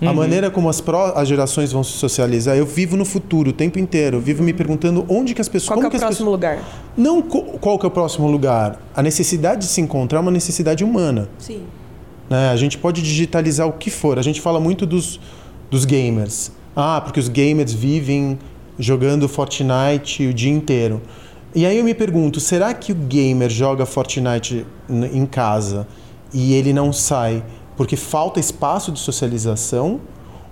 Uhum. 0.01 0.09
A 0.09 0.13
maneira 0.13 0.49
como 0.49 0.67
as, 0.67 0.81
pró- 0.81 1.13
as 1.15 1.27
gerações 1.27 1.71
vão 1.71 1.83
se 1.83 1.91
socializar, 1.91 2.57
eu 2.57 2.65
vivo 2.65 2.97
no 2.97 3.05
futuro 3.05 3.51
o 3.51 3.53
tempo 3.53 3.77
inteiro. 3.77 4.17
Eu 4.17 4.21
vivo 4.21 4.41
me 4.41 4.51
perguntando 4.51 5.05
onde 5.07 5.33
que 5.35 5.41
as 5.41 5.47
pessoas. 5.47 5.67
Qual 5.69 5.79
que 5.79 5.85
é 5.85 5.87
o 5.87 5.91
que 5.91 5.97
as 5.97 6.01
próximo 6.01 6.31
lugar? 6.31 6.55
pessoas- 6.57 6.73
Não 6.97 7.21
co- 7.21 7.43
qual 7.59 7.77
que 7.77 7.85
é 7.85 7.87
o 7.87 7.91
próximo 7.91 8.27
lugar. 8.27 8.81
A 8.95 9.03
necessidade 9.03 9.61
de 9.61 9.67
se 9.67 9.79
encontrar 9.79 10.17
é 10.19 10.21
uma 10.21 10.31
necessidade 10.31 10.83
humana. 10.83 11.29
Sim. 11.37 11.61
né? 12.29 12.49
A 12.49 12.55
gente 12.55 12.77
pode 12.77 13.01
digitalizar 13.01 13.67
o 13.67 13.73
que 13.73 13.89
for. 13.91 14.17
A 14.17 14.21
gente 14.21 14.39
fala 14.41 14.59
muito 14.59 14.85
dos, 14.85 15.19
dos 15.69 15.83
gamers. 15.85 16.51
Ah, 16.75 17.01
porque 17.03 17.19
os 17.19 17.27
gamers 17.27 17.73
vivem 17.73 18.39
jogando 18.79 19.27
Fortnite 19.27 20.25
o 20.25 20.33
dia 20.33 20.49
inteiro. 20.51 21.01
E 21.53 21.65
aí 21.65 21.77
eu 21.77 21.83
me 21.83 21.93
pergunto, 21.93 22.39
será 22.39 22.73
que 22.73 22.93
o 22.93 22.95
gamer 22.95 23.49
joga 23.49 23.85
Fortnite 23.85 24.65
em 24.89 25.25
casa 25.25 25.85
e 26.33 26.53
ele 26.53 26.71
não 26.71 26.93
sai 26.93 27.43
porque 27.81 27.95
falta 27.95 28.39
espaço 28.39 28.91
de 28.91 28.99
socialização? 28.99 29.99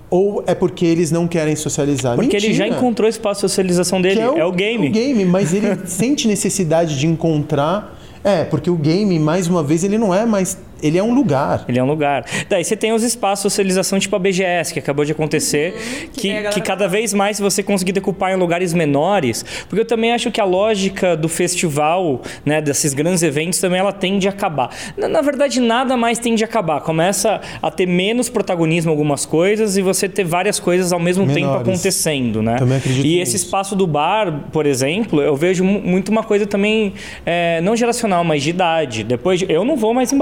Ou 0.10 0.44
é 0.48 0.56
porque 0.56 0.84
eles 0.84 1.12
não 1.12 1.28
querem 1.28 1.56
socializar? 1.56 2.16
Porque 2.16 2.36
ele 2.36 2.52
já 2.56 2.64
Mentira. 2.64 2.80
encontrou 2.80 3.06
o 3.06 3.10
espaço 3.10 3.42
de 3.42 3.42
socialização 3.42 4.02
dele. 4.02 4.16
Que 4.16 4.22
É 4.40 4.44
o, 4.44 4.52
game. 4.52 4.90
O 4.90 4.92
game, 4.92 5.26
mas 5.26 5.54
ele 5.54 5.78
sente 5.86 6.28
necessidade 6.28 6.98
de 6.98 7.06
encontrar. 7.06 7.96
É, 8.24 8.46
porque 8.46 8.68
o 8.68 8.76
game, 8.76 9.20
mais 9.20 9.48
uma 9.48 9.62
vez, 9.62 9.84
ele 9.84 10.00
não 10.00 10.12
é 10.12 10.26
mais. 10.26 10.58
Ele 10.82 10.98
é 10.98 11.04
um 11.04 11.14
lugar. 11.14 11.66
Ele 11.68 11.78
é 11.80 11.84
um 11.84 11.88
lugar. 11.88 12.26
Daí 12.50 12.64
você 12.64 12.76
tem 12.76 12.92
os 12.94 13.04
espaços 13.04 13.40
de 13.44 13.50
socialização, 13.52 14.00
tipo 14.00 14.16
a 14.16 14.20
BGS, 14.20 14.74
que 14.74 14.80
acabou 14.80 15.04
de 15.06 15.12
acontecer, 15.12 16.10
que, 16.14 16.30
é 16.30 16.32
a 16.32 16.36
galera 16.36 16.54
que 16.54 16.62
cada 16.62 16.88
vez 16.88 17.14
mais 17.14 17.40
você 17.40 17.62
conseguir 17.64 17.92
decupar 17.92 18.32
em 18.32 18.36
lugares 18.36 18.74
menores, 18.74 19.44
porque 19.68 19.82
eu 19.82 19.86
também 19.86 20.12
acho 20.12 20.32
que 20.32 20.40
a 20.42 20.46
lógica 20.46 21.16
do 21.18 21.28
festival, 21.28 22.22
né, 22.46 22.62
desses 22.62 22.94
grandes 22.94 23.24
eventos, 23.24 23.60
também 23.60 23.80
ela 23.80 23.92
tende 23.92 24.28
a 24.28 24.32
acabar. 24.32 24.70
Na, 24.98 25.08
na 25.08 25.22
verdade, 25.22 25.60
nada 25.60 25.98
mais 25.98 26.18
tende 26.20 26.44
a 26.44 26.48
acabar. 26.48 26.82
Começa 26.82 27.42
a 27.62 27.70
ter 27.72 27.86
menos 27.86 28.30
protagonismo 28.30 28.92
algumas 28.92 29.26
coisas 29.26 29.78
e 29.78 29.82
você 29.82 30.08
ter 30.08 30.24
várias 30.24 30.60
coisas 30.60 30.94
ao 30.94 31.00
mesmo 31.00 31.26
tempo 31.28 31.40
Menores. 31.48 31.62
acontecendo, 31.68 32.42
né? 32.42 32.56
Também 32.58 32.78
acredito 32.78 33.06
e 33.06 33.10
nisso. 33.10 33.22
esse 33.24 33.36
espaço 33.38 33.76
do 33.76 33.86
bar, 33.88 34.46
por 34.52 34.66
exemplo, 34.66 35.22
eu 35.22 35.36
vejo 35.36 35.64
mu- 35.64 35.82
muito 35.82 36.10
uma 36.10 36.24
coisa 36.24 36.46
também, 36.46 36.94
é, 37.26 37.60
não 37.62 37.76
geracional, 37.76 38.24
mas 38.24 38.44
de 38.44 38.50
idade. 38.52 39.04
Depois, 39.04 39.40
de- 39.40 39.52
eu 39.52 39.64
não 39.66 39.76
vou 39.76 39.94
mais 39.94 40.12
em 40.14 40.18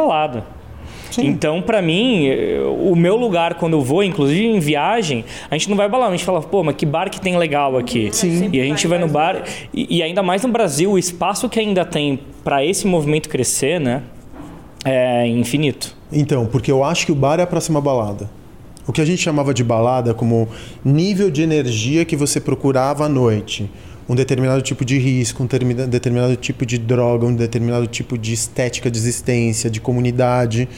balada. 1.21 1.35
Então, 1.35 1.61
pra 1.61 1.81
mim, 1.81 2.27
o 2.81 2.95
meu 2.95 3.15
lugar 3.15 3.55
quando 3.55 3.73
eu 3.73 3.81
vou, 3.81 4.03
inclusive 4.03 4.45
em 4.45 4.59
viagem, 4.59 5.25
a 5.49 5.57
gente 5.57 5.69
não 5.69 5.77
vai 5.77 5.87
balar, 5.89 6.09
a 6.09 6.11
gente 6.11 6.25
fala, 6.25 6.41
pô, 6.41 6.63
mas 6.63 6.75
que 6.75 6.85
bar 6.85 7.09
que 7.09 7.19
tem 7.19 7.37
legal 7.37 7.77
aqui. 7.77 8.09
Sim. 8.11 8.49
E 8.51 8.61
a 8.61 8.63
gente 8.63 8.87
vai 8.87 8.99
no 8.99 9.07
bar, 9.07 9.43
e, 9.73 9.97
e 9.97 10.03
ainda 10.03 10.21
mais 10.23 10.43
no 10.43 10.49
Brasil, 10.49 10.91
o 10.91 10.97
espaço 10.97 11.49
que 11.49 11.59
ainda 11.59 11.83
tem 11.85 12.19
pra 12.43 12.63
esse 12.65 12.87
movimento 12.87 13.29
crescer, 13.29 13.79
né, 13.79 14.03
é 14.85 15.27
infinito. 15.27 15.95
Então, 16.11 16.45
porque 16.45 16.71
eu 16.71 16.83
acho 16.83 17.05
que 17.05 17.11
o 17.11 17.15
bar 17.15 17.39
é 17.39 17.43
a 17.43 17.47
próxima 17.47 17.81
balada. 17.81 18.29
O 18.87 18.93
que 18.93 19.01
a 19.01 19.05
gente 19.05 19.21
chamava 19.21 19.53
de 19.53 19.63
balada 19.65 20.13
como 20.13 20.47
nível 20.83 21.29
de 21.29 21.41
energia 21.41 22.05
que 22.05 22.15
você 22.15 22.39
procurava 22.39 23.05
à 23.05 23.09
noite. 23.09 23.69
Um 24.07 24.15
determinado 24.15 24.61
tipo 24.61 24.85
de 24.85 24.97
risco, 24.97 25.43
um 25.43 25.47
termina- 25.47 25.85
determinado 25.85 26.33
tipo 26.37 26.65
de 26.65 26.77
droga, 26.77 27.25
um 27.25 27.35
determinado 27.35 27.85
tipo 27.87 28.17
de 28.17 28.31
estética 28.31 28.89
de 28.89 28.97
existência, 28.97 29.69
de 29.69 29.81
comunidade. 29.81 30.69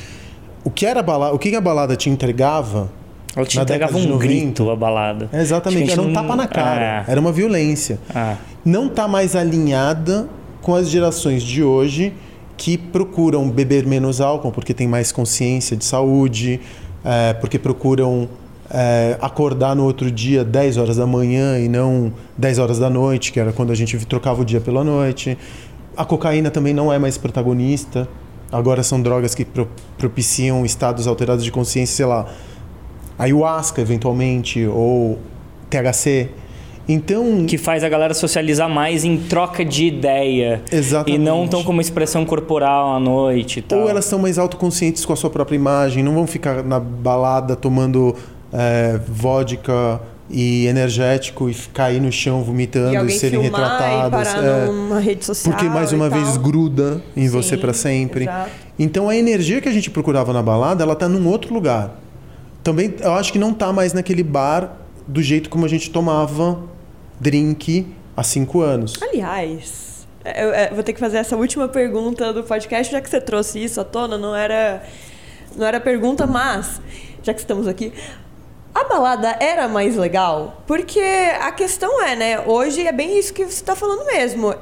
O 0.63 0.69
que 0.69 0.85
era 0.85 0.99
a 0.99 1.03
balada, 1.03 1.33
o 1.35 1.39
que 1.39 1.55
a 1.55 1.61
balada 1.61 1.95
te 1.95 2.09
entregava? 2.09 2.89
Ela 3.35 3.45
te 3.45 3.59
entregava 3.59 3.97
um 3.97 4.07
90. 4.07 4.17
grito, 4.19 4.69
a 4.69 4.75
balada. 4.75 5.29
É 5.31 5.39
exatamente, 5.41 5.91
era 5.91 6.01
um 6.01 6.11
tapa 6.11 6.35
na 6.35 6.47
cara, 6.47 7.05
É. 7.07 7.11
era 7.11 7.19
uma 7.21 7.31
violência. 7.31 7.99
Ah. 8.13 8.35
Não 8.65 8.87
está 8.87 9.07
mais 9.07 9.35
alinhada 9.35 10.27
com 10.61 10.75
as 10.75 10.89
gerações 10.89 11.43
de 11.43 11.63
hoje 11.63 12.13
que 12.57 12.77
procuram 12.77 13.49
beber 13.49 13.85
menos 13.85 14.19
álcool 14.19 14.51
porque 14.51 14.73
tem 14.73 14.87
mais 14.87 15.11
consciência 15.11 15.77
de 15.77 15.85
saúde, 15.85 16.59
é, 17.05 17.33
porque 17.33 17.57
procuram 17.57 18.27
é, 18.69 19.17
acordar 19.21 19.75
no 19.75 19.85
outro 19.85 20.11
dia 20.11 20.43
10 20.43 20.77
horas 20.77 20.97
da 20.97 21.07
manhã 21.07 21.57
e 21.57 21.69
não 21.69 22.11
10 22.37 22.59
horas 22.59 22.77
da 22.77 22.89
noite, 22.89 23.31
que 23.31 23.39
era 23.39 23.53
quando 23.53 23.71
a 23.71 23.75
gente 23.75 23.97
trocava 24.05 24.41
o 24.41 24.45
dia 24.45 24.59
pela 24.59 24.83
noite. 24.83 25.37
A 25.95 26.03
cocaína 26.03 26.51
também 26.51 26.73
não 26.73 26.91
é 26.91 26.99
mais 26.99 27.17
protagonista. 27.17 28.07
Agora 28.51 28.81
são 28.83 29.01
drogas 29.01 29.35
que 29.35 29.45
pro- 29.45 29.67
propiciam 29.97 30.65
estados 30.65 31.05
alterados 31.07 31.43
de 31.43 31.51
consciência, 31.51 31.95
sei 31.95 32.05
lá, 32.05 32.25
ayahuasca 33.17 33.81
eventualmente 33.81 34.65
ou 34.65 35.19
THC. 35.69 36.29
Então, 36.87 37.45
Que 37.45 37.57
faz 37.59 37.83
a 37.83 37.89
galera 37.89 38.15
socializar 38.15 38.67
mais 38.67 39.03
em 39.05 39.15
troca 39.17 39.63
de 39.63 39.85
ideia. 39.85 40.63
Exatamente. 40.71 41.21
E 41.21 41.23
não 41.23 41.47
tão 41.47 41.63
como 41.63 41.79
expressão 41.79 42.25
corporal 42.25 42.95
à 42.95 42.99
noite 42.99 43.59
e 43.59 43.61
tal. 43.61 43.81
Ou 43.81 43.89
elas 43.89 44.05
são 44.05 44.17
mais 44.17 44.39
autoconscientes 44.39 45.05
com 45.05 45.13
a 45.13 45.15
sua 45.15 45.29
própria 45.29 45.55
imagem, 45.55 46.01
não 46.03 46.15
vão 46.15 46.25
ficar 46.25 46.63
na 46.63 46.79
balada 46.79 47.55
tomando 47.55 48.15
é, 48.51 48.99
vodka 49.07 50.01
e 50.29 50.67
energético 50.67 51.49
e 51.49 51.55
cair 51.73 51.99
no 51.99 52.11
chão 52.11 52.43
vomitando 52.43 52.93
E 52.93 53.07
e, 53.07 53.11
serem 53.11 53.41
filmar 53.41 54.07
e 54.07 54.11
parar 54.11 54.43
é, 54.43 54.65
numa 54.67 54.99
rede 54.99 55.25
social 55.25 55.53
porque 55.53 55.67
mais 55.67 55.91
uma 55.91 56.09
vez 56.09 56.33
tal. 56.33 56.39
gruda 56.39 57.01
em 57.15 57.27
Sim, 57.27 57.29
você 57.29 57.57
para 57.57 57.73
sempre. 57.73 58.25
exato. 58.25 58.51
Então 58.77 59.09
a 59.09 59.15
energia 59.15 59.59
que 59.59 59.67
a 59.67 59.71
gente 59.71 59.89
procurava 59.89 60.31
na 60.31 60.43
balada, 60.43 60.83
ela 60.83 60.95
tá 60.95 61.09
num 61.09 61.27
outro 61.27 61.53
lugar. 61.53 61.99
Também 62.63 62.93
eu 62.99 63.13
acho 63.13 63.33
que 63.33 63.39
não 63.39 63.53
tá 63.53 63.73
mais 63.73 63.93
naquele 63.93 64.23
bar 64.23 64.77
do 65.07 65.21
jeito 65.23 65.49
como 65.49 65.65
a 65.65 65.69
gente 65.69 65.89
tomava 65.89 66.59
drink 67.19 67.87
há 68.15 68.23
cinco 68.23 68.61
anos. 68.61 68.99
Aliás, 69.01 70.07
eu, 70.23 70.49
eu 70.49 70.75
vou 70.75 70.83
ter 70.83 70.93
que 70.93 70.99
fazer 70.99 71.17
essa 71.17 71.35
última 71.35 71.67
pergunta 71.67 72.31
do 72.31 72.43
podcast, 72.43 72.91
já 72.91 73.01
que 73.01 73.09
você 73.09 73.19
trouxe 73.19 73.63
isso 73.63 73.81
à 73.81 73.83
tona, 73.83 74.17
não 74.17 74.35
era, 74.35 74.83
não 75.55 75.65
era 75.65 75.79
pergunta, 75.79 76.27
mas, 76.27 76.81
já 77.23 77.33
que 77.33 77.39
estamos 77.39 77.67
aqui, 77.67 77.91
a 78.73 78.83
balada 78.83 79.35
era 79.39 79.67
mais 79.67 79.95
legal? 79.95 80.61
Porque 80.67 80.99
a 80.99 81.51
questão 81.51 82.01
é, 82.01 82.15
né? 82.15 82.39
Hoje 82.41 82.85
é 82.85 82.91
bem 82.91 83.17
isso 83.17 83.33
que 83.33 83.43
você 83.43 83.53
está 83.53 83.75
falando 83.75 84.05
mesmo. 84.05 84.53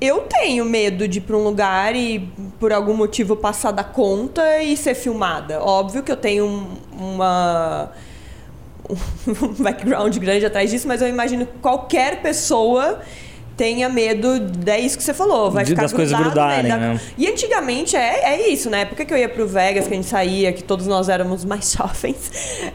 Eu 0.00 0.22
tenho 0.22 0.64
medo 0.64 1.06
de 1.06 1.18
ir 1.18 1.20
para 1.22 1.36
um 1.36 1.44
lugar 1.44 1.94
e, 1.94 2.28
por 2.58 2.72
algum 2.72 2.94
motivo, 2.94 3.36
passar 3.36 3.70
da 3.70 3.84
conta 3.84 4.60
e 4.60 4.76
ser 4.76 4.94
filmada. 4.94 5.62
Óbvio 5.62 6.02
que 6.02 6.10
eu 6.10 6.16
tenho 6.16 6.44
um, 6.44 6.76
uma 6.98 7.92
um 9.42 9.62
background 9.62 10.16
grande 10.18 10.44
atrás 10.44 10.70
disso, 10.70 10.88
mas 10.88 11.00
eu 11.00 11.08
imagino 11.08 11.46
que 11.46 11.58
qualquer 11.58 12.20
pessoa 12.20 13.00
tenha 13.56 13.88
medo, 13.88 14.28
é 14.66 14.80
isso 14.80 14.96
que 14.96 15.04
você 15.04 15.12
falou, 15.12 15.50
vai 15.50 15.62
De- 15.64 15.70
ficar 15.70 15.82
das 15.82 15.92
coisas 15.92 16.12
grudado 16.18 16.34
grudarem, 16.34 16.62
nele, 16.62 16.68
da- 16.68 16.78
né? 16.94 17.00
E 17.18 17.28
antigamente 17.28 17.94
é, 17.96 18.32
é 18.34 18.48
isso, 18.50 18.70
né? 18.70 18.84
Porque 18.86 19.04
que 19.04 19.12
eu 19.12 19.18
ia 19.18 19.28
pro 19.28 19.46
Vegas, 19.46 19.86
que 19.86 19.92
a 19.92 19.96
gente 19.96 20.08
saía, 20.08 20.52
que 20.52 20.62
todos 20.64 20.86
nós 20.86 21.08
éramos 21.08 21.44
mais 21.44 21.70
jovens, 21.76 22.30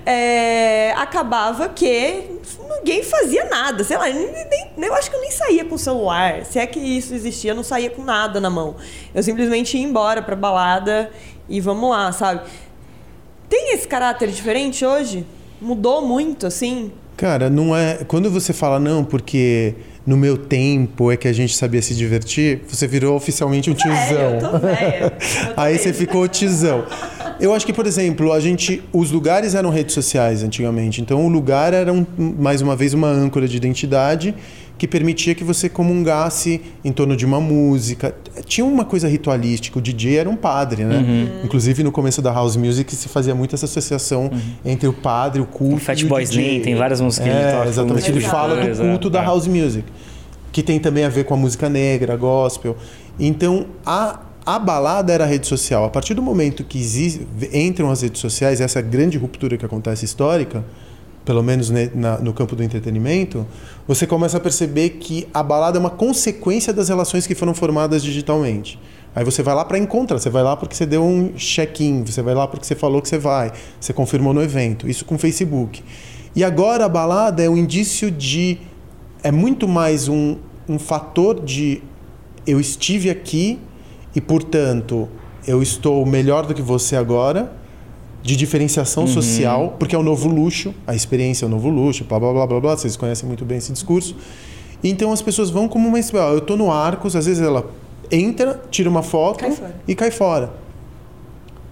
é, 0.06 0.94
acabava 0.96 1.68
que 1.70 2.24
ninguém 2.78 3.04
fazia 3.04 3.46
nada, 3.46 3.84
sei 3.84 3.98
lá, 3.98 4.06
nem, 4.08 4.28
nem- 4.78 4.88
eu 4.88 4.94
acho 4.94 5.10
que 5.10 5.16
eu 5.16 5.22
nem 5.22 5.32
saía 5.32 5.66
com 5.66 5.78
celular, 5.78 6.46
se 6.46 6.60
é 6.60 6.68
que 6.68 6.80
isso 6.80 7.14
existia, 7.14 7.52
eu 7.52 7.56
não 7.56 7.64
saía 7.64 7.90
com 7.90 8.04
nada 8.04 8.40
na 8.40 8.50
mão. 8.50 8.76
Eu 9.14 9.24
simplesmente 9.24 9.78
ia 9.78 9.84
embora 9.84 10.22
pra 10.22 10.36
balada 10.36 11.10
e 11.50 11.60
vamos 11.60 11.90
lá, 11.90 12.12
sabe? 12.12 12.42
Tem 13.50 13.74
esse 13.74 13.88
caráter 13.88 14.30
diferente 14.30 14.86
hoje? 14.86 15.26
Mudou 15.60 16.02
muito, 16.06 16.46
assim? 16.46 16.92
Cara, 17.16 17.50
não 17.50 17.76
é. 17.76 18.04
Quando 18.08 18.30
você 18.30 18.54
fala 18.54 18.80
não, 18.80 19.04
porque 19.04 19.74
no 20.08 20.16
meu 20.18 20.38
tempo 20.38 21.12
é 21.12 21.18
que 21.18 21.28
a 21.28 21.34
gente 21.34 21.56
sabia 21.56 21.82
se 21.82 21.94
divertir, 21.94 22.62
você 22.68 22.88
virou 22.88 23.16
oficialmente 23.16 23.70
um 23.70 23.74
É, 23.74 23.76
eu 23.76 24.40
tiozão. 24.40 24.52
tô 24.52 24.58
velha. 24.60 25.04
Eu 25.04 25.10
tô 25.54 25.54
Aí 25.62 25.78
você 25.78 25.92
ficou 25.94 26.26
tizão. 26.30 26.86
Eu 27.40 27.54
acho 27.54 27.66
que, 27.66 27.74
por 27.74 27.86
exemplo, 27.86 28.32
a 28.34 28.40
gente, 28.40 28.82
os 28.92 29.12
lugares 29.12 29.54
eram 29.56 29.70
redes 29.70 29.94
sociais 29.94 30.44
antigamente. 30.44 31.02
Então, 31.02 31.26
o 31.26 31.30
lugar 31.30 31.74
era, 31.74 31.92
um- 31.94 32.06
mais 32.18 32.62
uma 32.62 32.76
vez, 32.76 32.94
uma 32.94 33.08
âncora 33.10 33.48
de 33.48 33.56
identidade 33.58 34.34
que 34.78 34.88
permitia 34.88 35.34
que 35.34 35.44
você 35.44 35.68
comungasse 35.68 36.62
em 36.86 36.92
torno 36.92 37.16
de 37.16 37.26
uma 37.26 37.40
música. 37.42 38.14
Tinha 38.46 38.64
uma 38.66 38.86
coisa 38.86 39.08
ritualística. 39.08 39.78
O 39.80 39.82
DJ 39.82 40.18
era 40.18 40.30
um 40.30 40.36
padre, 40.36 40.84
né? 40.84 40.98
Uhum. 40.98 41.46
Inclusive, 41.46 41.82
no 41.84 41.92
começo 41.92 42.22
da 42.22 42.32
house 42.32 42.56
music 42.56 42.94
se 42.96 43.08
fazia 43.10 43.34
muito 43.34 43.56
essa 43.56 43.66
associação 43.66 44.30
entre 44.64 44.88
o 44.88 44.94
padre, 44.94 45.42
o 45.42 45.46
culto 45.46 45.78
O 45.78 45.80
Fat 45.80 46.00
e 46.00 46.06
o 46.06 46.08
Boy 46.08 46.24
DJ. 46.26 46.44
Slim, 46.48 46.62
tem 46.62 46.76
várias 46.76 47.02
músicas 47.02 47.28
que 47.28 47.34
ele 47.36 47.44
É, 47.44 47.52
toca, 47.54 47.70
Exatamente. 47.70 48.12
um 48.12 48.16
Ele 48.16 48.22
fala 48.22 48.56
do 48.68 48.78
culto 48.78 49.10
da 49.10 49.22
é. 49.22 49.26
house 49.26 49.48
music, 49.48 49.84
que 50.52 50.62
tem 50.62 50.80
também 50.80 51.06
a 51.06 51.10
ver 51.10 51.24
com 51.24 51.34
a 51.34 51.38
música 51.38 51.68
negra, 51.70 52.16
gospel. 52.16 52.78
Então, 53.20 53.66
a, 53.84 54.20
a 54.48 54.58
balada 54.58 55.12
era 55.12 55.26
a 55.26 55.28
rede 55.28 55.46
social. 55.46 55.84
A 55.84 55.90
partir 55.90 56.14
do 56.14 56.22
momento 56.22 56.64
que 56.64 56.80
entram 57.54 57.92
as 57.92 58.02
redes 58.02 58.22
sociais, 58.22 58.62
essa 58.62 58.82
grande 58.82 59.18
ruptura 59.18 59.58
que 59.58 59.66
acontece 59.66 60.06
histórica, 60.06 60.64
pelo 61.26 61.44
menos 61.44 61.70
ne- 61.70 61.92
na- 61.94 62.18
no 62.20 62.32
campo 62.32 62.56
do 62.56 62.64
entretenimento, 62.64 63.46
você 63.86 64.08
começa 64.08 64.38
a 64.38 64.40
perceber 64.40 64.92
que 64.92 65.28
a 65.34 65.44
balada 65.44 65.78
é 65.78 65.82
uma 65.82 65.90
consequência 65.90 66.72
das 66.72 66.88
relações 66.88 67.28
que 67.28 67.36
foram 67.36 67.54
formadas 67.54 68.02
digitalmente. 68.02 68.80
Aí 69.14 69.26
você 69.26 69.44
vai 69.44 69.54
lá 69.54 69.66
para 69.66 69.78
encontrar, 69.78 70.18
você 70.18 70.30
vai 70.30 70.44
lá 70.44 70.56
porque 70.56 70.74
você 70.76 70.86
deu 70.86 71.04
um 71.04 71.34
check-in, 71.36 72.06
você 72.06 72.22
vai 72.22 72.34
lá 72.34 72.48
porque 72.48 72.66
você 72.66 72.76
falou 72.76 73.02
que 73.02 73.10
você 73.10 73.18
vai, 73.18 73.52
você 73.82 73.92
confirmou 73.92 74.34
no 74.34 74.42
evento. 74.42 74.88
Isso 74.90 75.04
com 75.04 75.16
o 75.16 75.20
Facebook. 75.20 75.84
E 76.34 76.42
agora 76.42 76.86
a 76.86 76.90
balada 76.90 77.44
é 77.44 77.50
um 77.50 77.58
indício 77.58 78.10
de. 78.10 78.60
É 79.22 79.32
muito 79.32 79.68
mais 79.68 80.08
um, 80.08 80.38
um 80.70 80.80
fator 80.80 81.44
de 81.44 81.82
eu 82.46 82.62
estive 82.62 83.10
aqui 83.10 83.60
e, 84.18 84.22
portanto, 84.22 85.08
eu 85.48 85.62
estou 85.62 86.04
melhor 86.04 86.48
do 86.48 86.56
que 86.56 86.62
você 86.62 86.96
agora, 86.96 87.54
de 88.24 88.36
diferenciação 88.36 89.06
social, 89.06 89.76
porque 89.78 89.96
é 89.96 90.00
o 90.00 90.02
novo 90.02 90.28
luxo, 90.28 90.74
a 90.88 90.96
experiência 90.96 91.46
é 91.46 91.48
o 91.48 91.50
novo 91.52 91.70
luxo, 91.70 92.04
blá 92.04 92.20
blá 92.20 92.34
blá 92.34 92.48
blá 92.48 92.60
blá, 92.60 92.76
vocês 92.76 92.98
conhecem 92.98 93.28
muito 93.28 93.46
bem 93.46 93.60
esse 93.60 93.72
discurso. 93.72 94.16
Então 94.84 95.12
as 95.12 95.22
pessoas 95.22 95.52
vão 95.52 95.68
como 95.68 95.88
uma. 95.88 96.00
ó, 96.00 96.32
Eu 96.32 96.40
estou 96.40 96.58
no 96.58 96.72
Arcos, 96.72 97.16
às 97.16 97.28
vezes 97.28 97.44
ela 97.44 97.70
entra, 98.12 98.60
tira 98.72 98.90
uma 98.90 99.04
foto 99.04 99.38
Cai 99.38 99.74
e 99.88 99.94
cai 99.94 100.10
fora. 100.10 100.52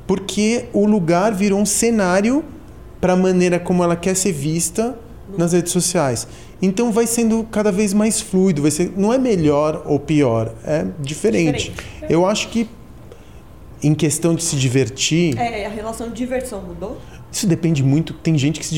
Porque 0.05 0.65
o 0.71 0.85
lugar 0.85 1.33
virou 1.33 1.59
um 1.59 1.65
cenário 1.65 2.45
para 3.01 3.13
a 3.13 3.17
maneira 3.17 3.59
como 3.59 3.83
ela 3.83 3.95
quer 3.95 4.15
ser 4.15 4.33
vista 4.33 4.95
nas 5.35 5.53
redes 5.53 5.71
sociais. 5.71 6.27
Então 6.61 6.91
vai 6.91 7.05
sendo 7.05 7.43
cada 7.51 7.71
vez 7.71 7.93
mais 7.93 8.21
fluido, 8.21 8.61
vai 8.61 8.71
ser, 8.71 8.93
não 8.95 9.11
é 9.11 9.17
melhor 9.17 9.83
ou 9.85 9.99
pior, 9.99 10.53
é 10.63 10.85
diferente. 10.99 11.71
Diferente. 11.71 11.94
Eu 12.09 12.25
acho 12.25 12.49
que 12.49 12.67
em 13.83 13.93
questão 13.93 14.33
de 14.35 14.43
se 14.43 14.55
divertir, 14.55 15.37
É, 15.37 15.65
a 15.65 15.69
relação 15.69 16.09
de 16.09 16.15
diversão 16.15 16.61
mudou? 16.61 16.99
Isso 17.35 17.45
depende 17.47 17.83
muito. 17.83 18.13
Tem 18.13 18.37
gente 18.37 18.61
que 18.61 18.65
se 18.65 18.73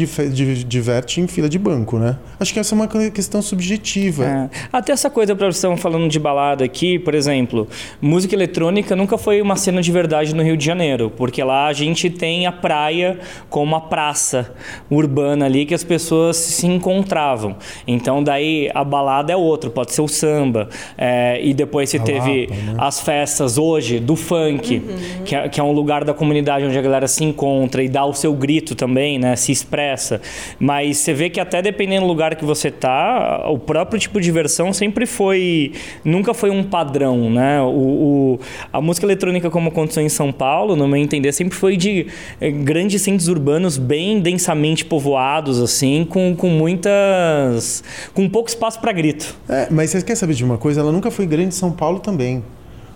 diverte 0.65 1.21
em 1.21 1.27
fila 1.27 1.47
de 1.47 1.59
banco, 1.59 1.99
né? 1.99 2.17
Acho 2.39 2.51
que 2.51 2.59
essa 2.59 2.73
é 2.73 2.75
uma 2.75 2.87
questão 2.87 3.39
subjetiva. 3.39 4.25
É. 4.25 4.49
Até 4.73 4.91
essa 4.91 5.11
coisa, 5.11 5.35
para 5.35 5.45
vocês 5.45 5.57
estão 5.57 5.77
falando 5.77 6.09
de 6.09 6.19
balada 6.19 6.65
aqui, 6.65 6.97
por 6.97 7.13
exemplo, 7.13 7.67
música 8.01 8.33
eletrônica 8.33 8.95
nunca 8.95 9.15
foi 9.15 9.43
uma 9.43 9.55
cena 9.55 9.79
de 9.79 9.91
verdade 9.91 10.33
no 10.33 10.41
Rio 10.41 10.57
de 10.57 10.65
Janeiro, 10.65 11.11
porque 11.15 11.43
lá 11.43 11.67
a 11.67 11.73
gente 11.73 12.09
tem 12.09 12.47
a 12.47 12.51
praia 12.51 13.19
como 13.47 13.67
uma 13.67 13.81
praça 13.81 14.51
urbana 14.89 15.45
ali 15.45 15.63
que 15.63 15.75
as 15.75 15.83
pessoas 15.83 16.37
se 16.37 16.65
encontravam. 16.65 17.57
Então 17.85 18.23
daí 18.23 18.71
a 18.73 18.83
balada 18.83 19.31
é 19.31 19.37
outro, 19.37 19.69
pode 19.69 19.93
ser 19.93 20.01
o 20.01 20.07
samba. 20.07 20.67
É, 20.97 21.39
e 21.43 21.53
depois 21.53 21.91
você 21.91 21.97
A 21.97 22.01
teve 22.03 22.47
Lapa, 22.47 22.55
né? 22.55 22.75
as 22.79 23.01
festas 23.01 23.59
hoje 23.59 23.99
do 23.99 24.15
funk, 24.15 24.81
que, 25.23 25.35
é, 25.35 25.47
que 25.47 25.59
é 25.59 25.63
um 25.63 25.71
lugar 25.71 26.03
da 26.03 26.13
comunidade 26.15 26.65
onde 26.65 26.77
a 26.77 26.81
galera 26.81 27.07
se 27.07 27.23
encontra 27.23 27.83
e 27.83 27.87
dá 27.87 28.03
o 28.03 28.15
seu 28.15 28.33
grito 28.33 28.46
também, 28.75 29.19
né? 29.19 29.35
Se 29.35 29.51
expressa. 29.51 30.21
Mas 30.59 30.97
você 30.97 31.13
vê 31.13 31.29
que 31.29 31.39
até 31.39 31.61
dependendo 31.61 32.01
do 32.01 32.07
lugar 32.07 32.35
que 32.35 32.45
você 32.45 32.71
tá, 32.71 33.45
o 33.49 33.57
próprio 33.59 33.99
tipo 33.99 34.19
de 34.19 34.25
diversão 34.25 34.71
sempre 34.73 35.05
foi. 35.05 35.73
Nunca 36.03 36.33
foi 36.33 36.49
um 36.49 36.63
padrão, 36.63 37.29
né? 37.29 37.61
O, 37.61 37.65
o- 37.67 38.39
a 38.71 38.79
música 38.81 39.05
eletrônica, 39.05 39.49
como 39.49 39.69
aconteceu 39.69 40.03
em 40.03 40.09
São 40.09 40.31
Paulo, 40.31 40.75
no 40.75 40.87
meu 40.87 40.97
entender, 40.97 41.31
sempre 41.31 41.55
foi 41.57 41.77
de 41.77 42.07
eh, 42.41 42.51
grandes 42.51 43.01
centros 43.01 43.27
urbanos 43.27 43.77
bem 43.77 44.19
densamente 44.19 44.83
povoados, 44.85 45.61
assim, 45.61 46.05
com, 46.09 46.35
com 46.35 46.49
muitas. 46.49 47.83
com 48.13 48.27
pouco 48.29 48.49
espaço 48.49 48.79
para 48.79 48.91
grito. 48.91 49.35
É, 49.47 49.67
mas 49.71 49.89
você 49.89 50.01
quer 50.01 50.15
saber 50.15 50.33
de 50.33 50.43
uma 50.43 50.57
coisa? 50.57 50.81
Ela 50.81 50.91
nunca 50.91 51.09
foi 51.11 51.25
grande 51.25 51.49
em 51.49 51.51
São 51.51 51.71
Paulo 51.71 51.99
também. 51.99 52.43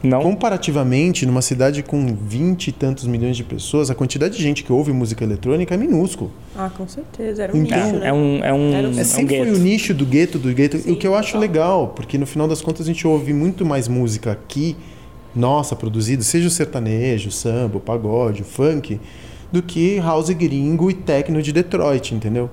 Não? 0.04 0.20
Comparativamente, 0.22 1.26
numa 1.28 1.42
cidade 1.44 1.84
com 1.84 2.16
20 2.16 2.70
e 2.70 2.72
tantos 2.72 3.06
milhões 3.06 3.38
de 3.38 3.44
pessoas, 3.44 3.92
a 3.92 3.96
quantidade 3.96 4.36
de 4.36 4.42
gente 4.42 4.64
que 4.64 4.74
ouve 4.74 4.92
música 4.92 5.24
eletrônica 5.24 5.74
é 5.74 5.78
minúsculo. 5.78 6.32
Ah, 6.56 6.72
com 6.76 6.88
certeza. 6.88 7.44
Era 7.44 7.56
um 7.56 7.62
Então, 7.62 7.78
nicho, 7.86 8.00
né? 8.00 8.08
É 8.08 8.14
um, 8.14 8.44
é 8.44 8.54
um, 8.54 8.74
Era 8.74 8.88
um- 8.88 8.94
É 8.94 8.98
é 8.98 9.02
um 9.02 9.06
sempre 9.06 9.38
foi 9.38 9.46
gueto. 9.46 9.58
o 9.60 9.62
nicho 9.62 9.94
do 9.94 10.06
gueto, 10.06 10.40
do 10.40 10.52
gueto, 10.54 10.78
Sim, 10.80 10.92
o 10.92 10.96
que 10.96 11.06
eu 11.06 11.14
acho 11.16 11.28
total. 11.34 11.42
legal, 11.42 11.88
porque 11.96 12.18
no 12.18 12.26
final 12.26 12.48
das 12.48 12.62
contas 12.62 12.82
a 12.82 12.86
gente 12.86 13.06
ouve 13.06 13.32
muito 13.32 13.64
mais 13.66 13.88
música 13.88 14.32
aqui, 14.32 14.76
nossa, 15.36 15.76
produzida, 15.76 16.24
seja 16.24 16.48
o 16.48 16.52
sertanejo, 16.52 17.30
o 17.30 17.32
samba, 17.32 17.78
o 17.78 17.80
pagode, 17.80 18.42
o 18.42 18.46
funk, 18.46 19.00
do 19.52 19.62
que 19.62 19.98
house 20.00 20.30
gringo 20.32 20.90
e 20.90 20.94
techno 20.94 21.42
de 21.42 21.52
Detroit, 21.54 22.16
entendeu? 22.16 22.50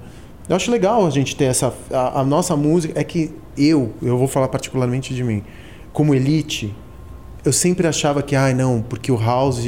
Eu 0.48 0.54
acho 0.56 0.70
legal 0.70 1.06
a 1.06 1.10
gente 1.10 1.34
ter 1.34 1.44
essa. 1.44 1.72
A, 1.90 2.20
a 2.20 2.24
nossa 2.24 2.56
música. 2.56 2.98
É 2.98 3.04
que 3.04 3.30
eu, 3.56 3.92
eu 4.02 4.16
vou 4.18 4.26
falar 4.28 4.48
particularmente 4.48 5.14
de 5.14 5.22
mim, 5.24 5.42
como 5.92 6.14
elite, 6.14 6.74
eu 7.48 7.52
sempre 7.52 7.86
achava 7.86 8.22
que, 8.22 8.36
ai 8.36 8.52
não, 8.52 8.82
porque 8.82 9.10
o 9.10 9.16
house 9.16 9.64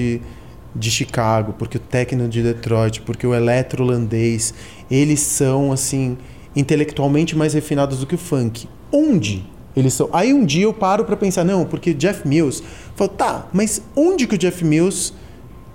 de 0.75 0.91
Chicago, 0.91 1.55
porque 1.59 1.79
o 1.79 1.81
techno 1.81 2.29
de 2.29 2.43
Detroit, 2.43 3.01
porque 3.01 3.27
o 3.27 3.35
eletro 3.35 3.83
holandês, 3.83 4.53
eles 4.91 5.21
são 5.21 5.73
assim 5.73 6.19
intelectualmente 6.55 7.37
mais 7.37 7.55
refinados 7.55 7.99
do 7.99 8.07
que 8.07 8.15
o 8.15 8.19
funk. 8.19 8.69
Onde 8.93 9.47
eles 9.75 9.95
são? 9.95 10.11
Aí 10.13 10.33
um 10.33 10.45
dia 10.45 10.65
eu 10.65 10.75
paro 10.75 11.05
para 11.05 11.17
pensar, 11.17 11.45
não, 11.45 11.65
porque 11.65 11.95
Jeff 11.95 12.27
Mills, 12.27 12.63
falo, 12.95 13.11
tá, 13.11 13.49
mas 13.53 13.83
onde 13.97 14.27
que 14.27 14.35
o 14.35 14.39
Jeff 14.39 14.65
Mills 14.65 15.15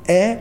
é 0.08 0.40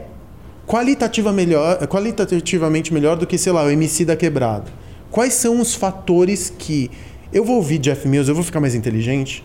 qualitativa 0.67 1.33
melhor, 1.33 1.87
qualitativamente 1.87 2.93
melhor 2.93 3.17
do 3.17 3.27
que, 3.27 3.39
sei 3.39 3.53
lá, 3.53 3.65
o 3.65 3.71
MC 3.71 4.05
da 4.05 4.17
Quebrada? 4.17 4.71
Quais 5.11 5.33
são 5.35 5.61
os 5.61 5.75
fatores 5.75 6.53
que 6.59 6.91
eu 7.33 7.45
vou 7.45 7.57
ouvir 7.57 7.79
Jeff 7.79 8.07
Mills, 8.07 8.29
eu 8.29 8.35
vou 8.35 8.45
ficar 8.45 8.61
mais 8.61 8.75
inteligente? 8.75 9.43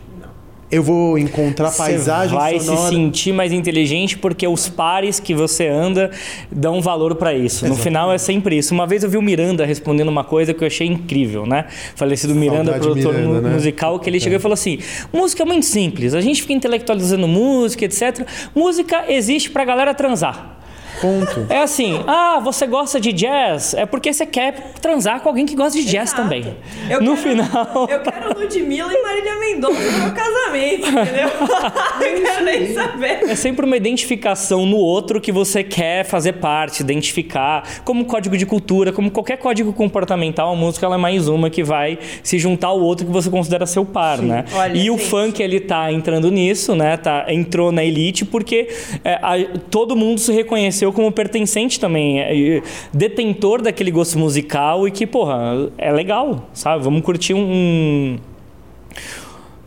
Eu 0.72 0.84
vou 0.84 1.18
encontrar 1.18 1.72
paisagem 1.72 2.30
Você 2.30 2.36
vai 2.36 2.60
sonora. 2.60 2.82
se 2.90 2.96
sentir 2.96 3.34
mais 3.34 3.52
inteligente 3.52 4.18
porque 4.18 4.48
os 4.48 4.70
pares 4.70 5.20
que 5.20 5.34
você 5.34 5.68
anda 5.68 6.12
dão 6.52 6.80
valor 6.80 7.16
para 7.16 7.34
isso. 7.34 7.68
No 7.68 7.76
final 7.76 8.12
é 8.14 8.20
sempre 8.20 8.56
isso. 8.56 8.72
Uma 8.74 8.86
vez 8.86 9.04
eu 9.04 9.10
vi 9.10 9.18
o 9.18 9.22
Miranda 9.22 9.66
respondendo 9.66 10.10
uma 10.10 10.24
coisa 10.24 10.54
que 10.54 10.64
eu 10.64 10.68
achei 10.68 10.86
incrível, 10.86 11.46
né? 11.46 11.66
Falecido 11.96 12.36
Miranda, 12.36 12.66
Saudade 12.74 12.86
produtor 12.86 13.14
Miranda, 13.16 13.34
mu- 13.34 13.42
né? 13.42 13.54
musical, 13.56 14.00
que 14.00 14.08
ele 14.10 14.20
chegou 14.20 14.38
e 14.38 14.40
falou 14.42 14.54
assim: 14.54 14.78
música 15.12 15.42
é 15.42 15.46
muito 15.46 15.66
simples. 15.66 16.14
A 16.14 16.22
gente 16.22 16.42
fica 16.44 16.54
intelectualizando 16.54 17.28
música, 17.28 17.86
etc. 17.86 18.28
Música 18.56 19.06
existe 19.08 19.50
pra 19.50 19.66
galera 19.66 19.94
transar. 19.96 20.59
Ponto. 21.02 21.46
É 21.50 21.60
assim, 21.62 22.04
ah, 22.08 22.40
você 22.44 22.68
gosta 22.68 23.00
de 23.00 23.14
jazz? 23.14 23.74
É 23.74 23.86
porque 23.86 24.12
você 24.12 24.26
quer 24.26 24.74
transar 24.82 25.22
com 25.22 25.30
alguém 25.30 25.46
que 25.46 25.56
gosta 25.56 25.78
de 25.80 25.86
jazz 25.86 26.10
Exato. 26.12 26.22
também. 26.24 26.56
Eu 26.90 27.02
no 27.02 27.16
quero- 27.16 27.30
final. 27.30 27.88
Eu 27.90 28.00
quero 28.02 28.40
Ludmilla 28.40 28.92
e 28.94 29.02
Marília 29.02 29.40
Mendonça 29.40 29.80
no 29.80 30.04
meu 30.04 30.14
casamento, 30.14 30.88
entendeu? 30.90 31.30
eu 32.02 32.22
quero 32.24 32.46
nem 32.46 32.74
saber. 32.74 33.24
É 33.30 33.36
sempre 33.36 33.66
uma 33.66 33.78
identificação 33.78 34.66
no 34.66 34.78
outro 34.78 35.22
que 35.22 35.32
você 35.32 35.64
quer 35.64 36.04
fazer 36.06 36.34
parte, 36.34 36.82
identificar, 36.82 37.64
como 37.86 38.06
código 38.06 38.38
de 38.38 38.46
cultura, 38.46 38.92
como 38.92 39.10
qualquer 39.12 39.38
código 39.38 39.72
comportamental, 39.74 40.52
a 40.52 40.56
música 40.56 40.86
ela 40.86 40.96
é 40.96 40.98
mais 40.98 41.28
uma 41.28 41.50
que 41.50 41.64
vai 41.64 41.98
se 42.24 42.38
juntar 42.40 42.68
ao 42.68 42.80
outro 42.80 43.06
que 43.06 43.12
você 43.12 43.30
considera 43.30 43.66
seu 43.66 43.86
par, 43.86 44.20
né? 44.22 44.46
Olha, 44.54 44.78
e 44.78 44.90
o 44.90 44.98
gente. 44.98 45.08
funk 45.08 45.42
ele 45.42 45.60
tá 45.60 45.92
entrando 45.92 46.30
nisso, 46.32 46.76
né? 46.76 46.98
Tá, 46.98 47.26
entrou 47.30 47.72
na 47.72 47.84
elite 47.84 48.26
porque 48.26 48.70
é, 49.04 49.14
a- 49.22 49.60
todo 49.70 49.96
mundo 49.96 50.20
se 50.20 50.32
reconheceu 50.32 50.89
como 50.94 51.12
pertencente 51.12 51.80
também, 51.80 52.20
é, 52.20 52.62
detentor 52.94 53.62
daquele 53.62 53.92
gosto 53.92 54.18
musical 54.18 54.88
e 54.88 54.92
que, 54.92 55.06
porra, 55.08 55.70
é 55.78 55.92
legal, 55.92 56.50
sabe? 56.54 56.84
Vamos 56.84 57.02
curtir 57.02 57.34
um- 57.34 57.40
um 57.40 58.18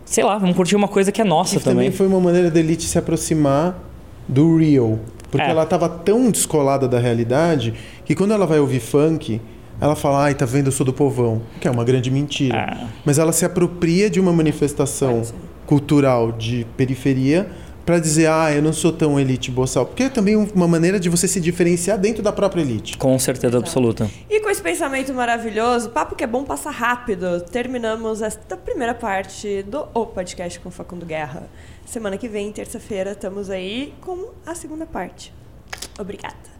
sei 0.04 0.24
lá, 0.24 0.36
vamos 0.38 0.54
curtir 0.56 0.76
uma 0.76 0.88
coisa 0.88 1.10
que 1.10 1.20
é 1.20 1.24
nossa 1.24 1.56
E 1.56 1.60
também 1.60 1.74
também. 1.86 1.90
foi 1.90 2.06
uma 2.06 2.20
maneira 2.20 2.50
da 2.50 2.60
elite 2.60 2.84
se 2.84 2.98
aproximar 2.98 3.78
do 4.28 4.56
real. 4.58 4.98
Porque 5.30 5.46
É. 5.46 5.50
ela 5.50 5.62
estava 5.62 5.88
tão 5.88 6.30
descolada 6.30 6.86
da 6.86 6.98
realidade 6.98 7.72
que 8.04 8.14
quando 8.14 8.32
ela 8.34 8.46
vai 8.46 8.60
ouvir 8.60 8.80
funk, 8.80 9.40
ela 9.80 9.96
fala, 9.96 10.24
ai, 10.24 10.34
tá 10.34 10.44
vendo, 10.44 10.66
eu 10.66 10.72
sou 10.72 10.84
do 10.84 10.92
povão. 10.92 11.40
Que 11.58 11.66
é 11.66 11.70
uma 11.70 11.82
grande 11.84 12.10
mentira. 12.10 12.76
Ah. 12.82 12.86
Mas 13.04 13.18
ela 13.18 13.32
se 13.32 13.44
apropria 13.44 14.10
de 14.10 14.20
uma 14.20 14.32
manifestação 14.32 15.22
cultural 15.66 16.30
de 16.32 16.66
periferia 16.76 17.48
para 17.84 17.98
dizer, 17.98 18.28
ah, 18.28 18.52
eu 18.52 18.62
não 18.62 18.72
sou 18.72 18.92
tão 18.92 19.18
elite 19.18 19.50
boçal. 19.50 19.86
Porque 19.86 20.04
é 20.04 20.08
também 20.08 20.36
uma 20.36 20.68
maneira 20.68 20.98
de 20.98 21.08
você 21.08 21.26
se 21.26 21.40
diferenciar 21.40 21.98
dentro 21.98 22.22
da 22.22 22.32
própria 22.32 22.60
elite. 22.60 22.96
Com 22.96 23.18
certeza 23.18 23.58
absoluta. 23.58 24.10
E 24.30 24.40
com 24.40 24.50
esse 24.50 24.62
pensamento 24.62 25.12
maravilhoso, 25.12 25.90
papo 25.90 26.14
que 26.14 26.24
é 26.24 26.26
bom 26.26 26.44
passa 26.44 26.70
rápido, 26.70 27.40
terminamos 27.40 28.22
esta 28.22 28.56
primeira 28.56 28.94
parte 28.94 29.62
do 29.62 29.86
O 29.94 30.06
Podcast 30.06 30.60
com 30.60 30.70
Facundo 30.70 31.06
Guerra. 31.06 31.48
Semana 31.84 32.16
que 32.16 32.28
vem, 32.28 32.52
terça-feira, 32.52 33.12
estamos 33.12 33.50
aí 33.50 33.92
com 34.00 34.30
a 34.46 34.54
segunda 34.54 34.86
parte. 34.86 35.32
Obrigada. 35.98 36.52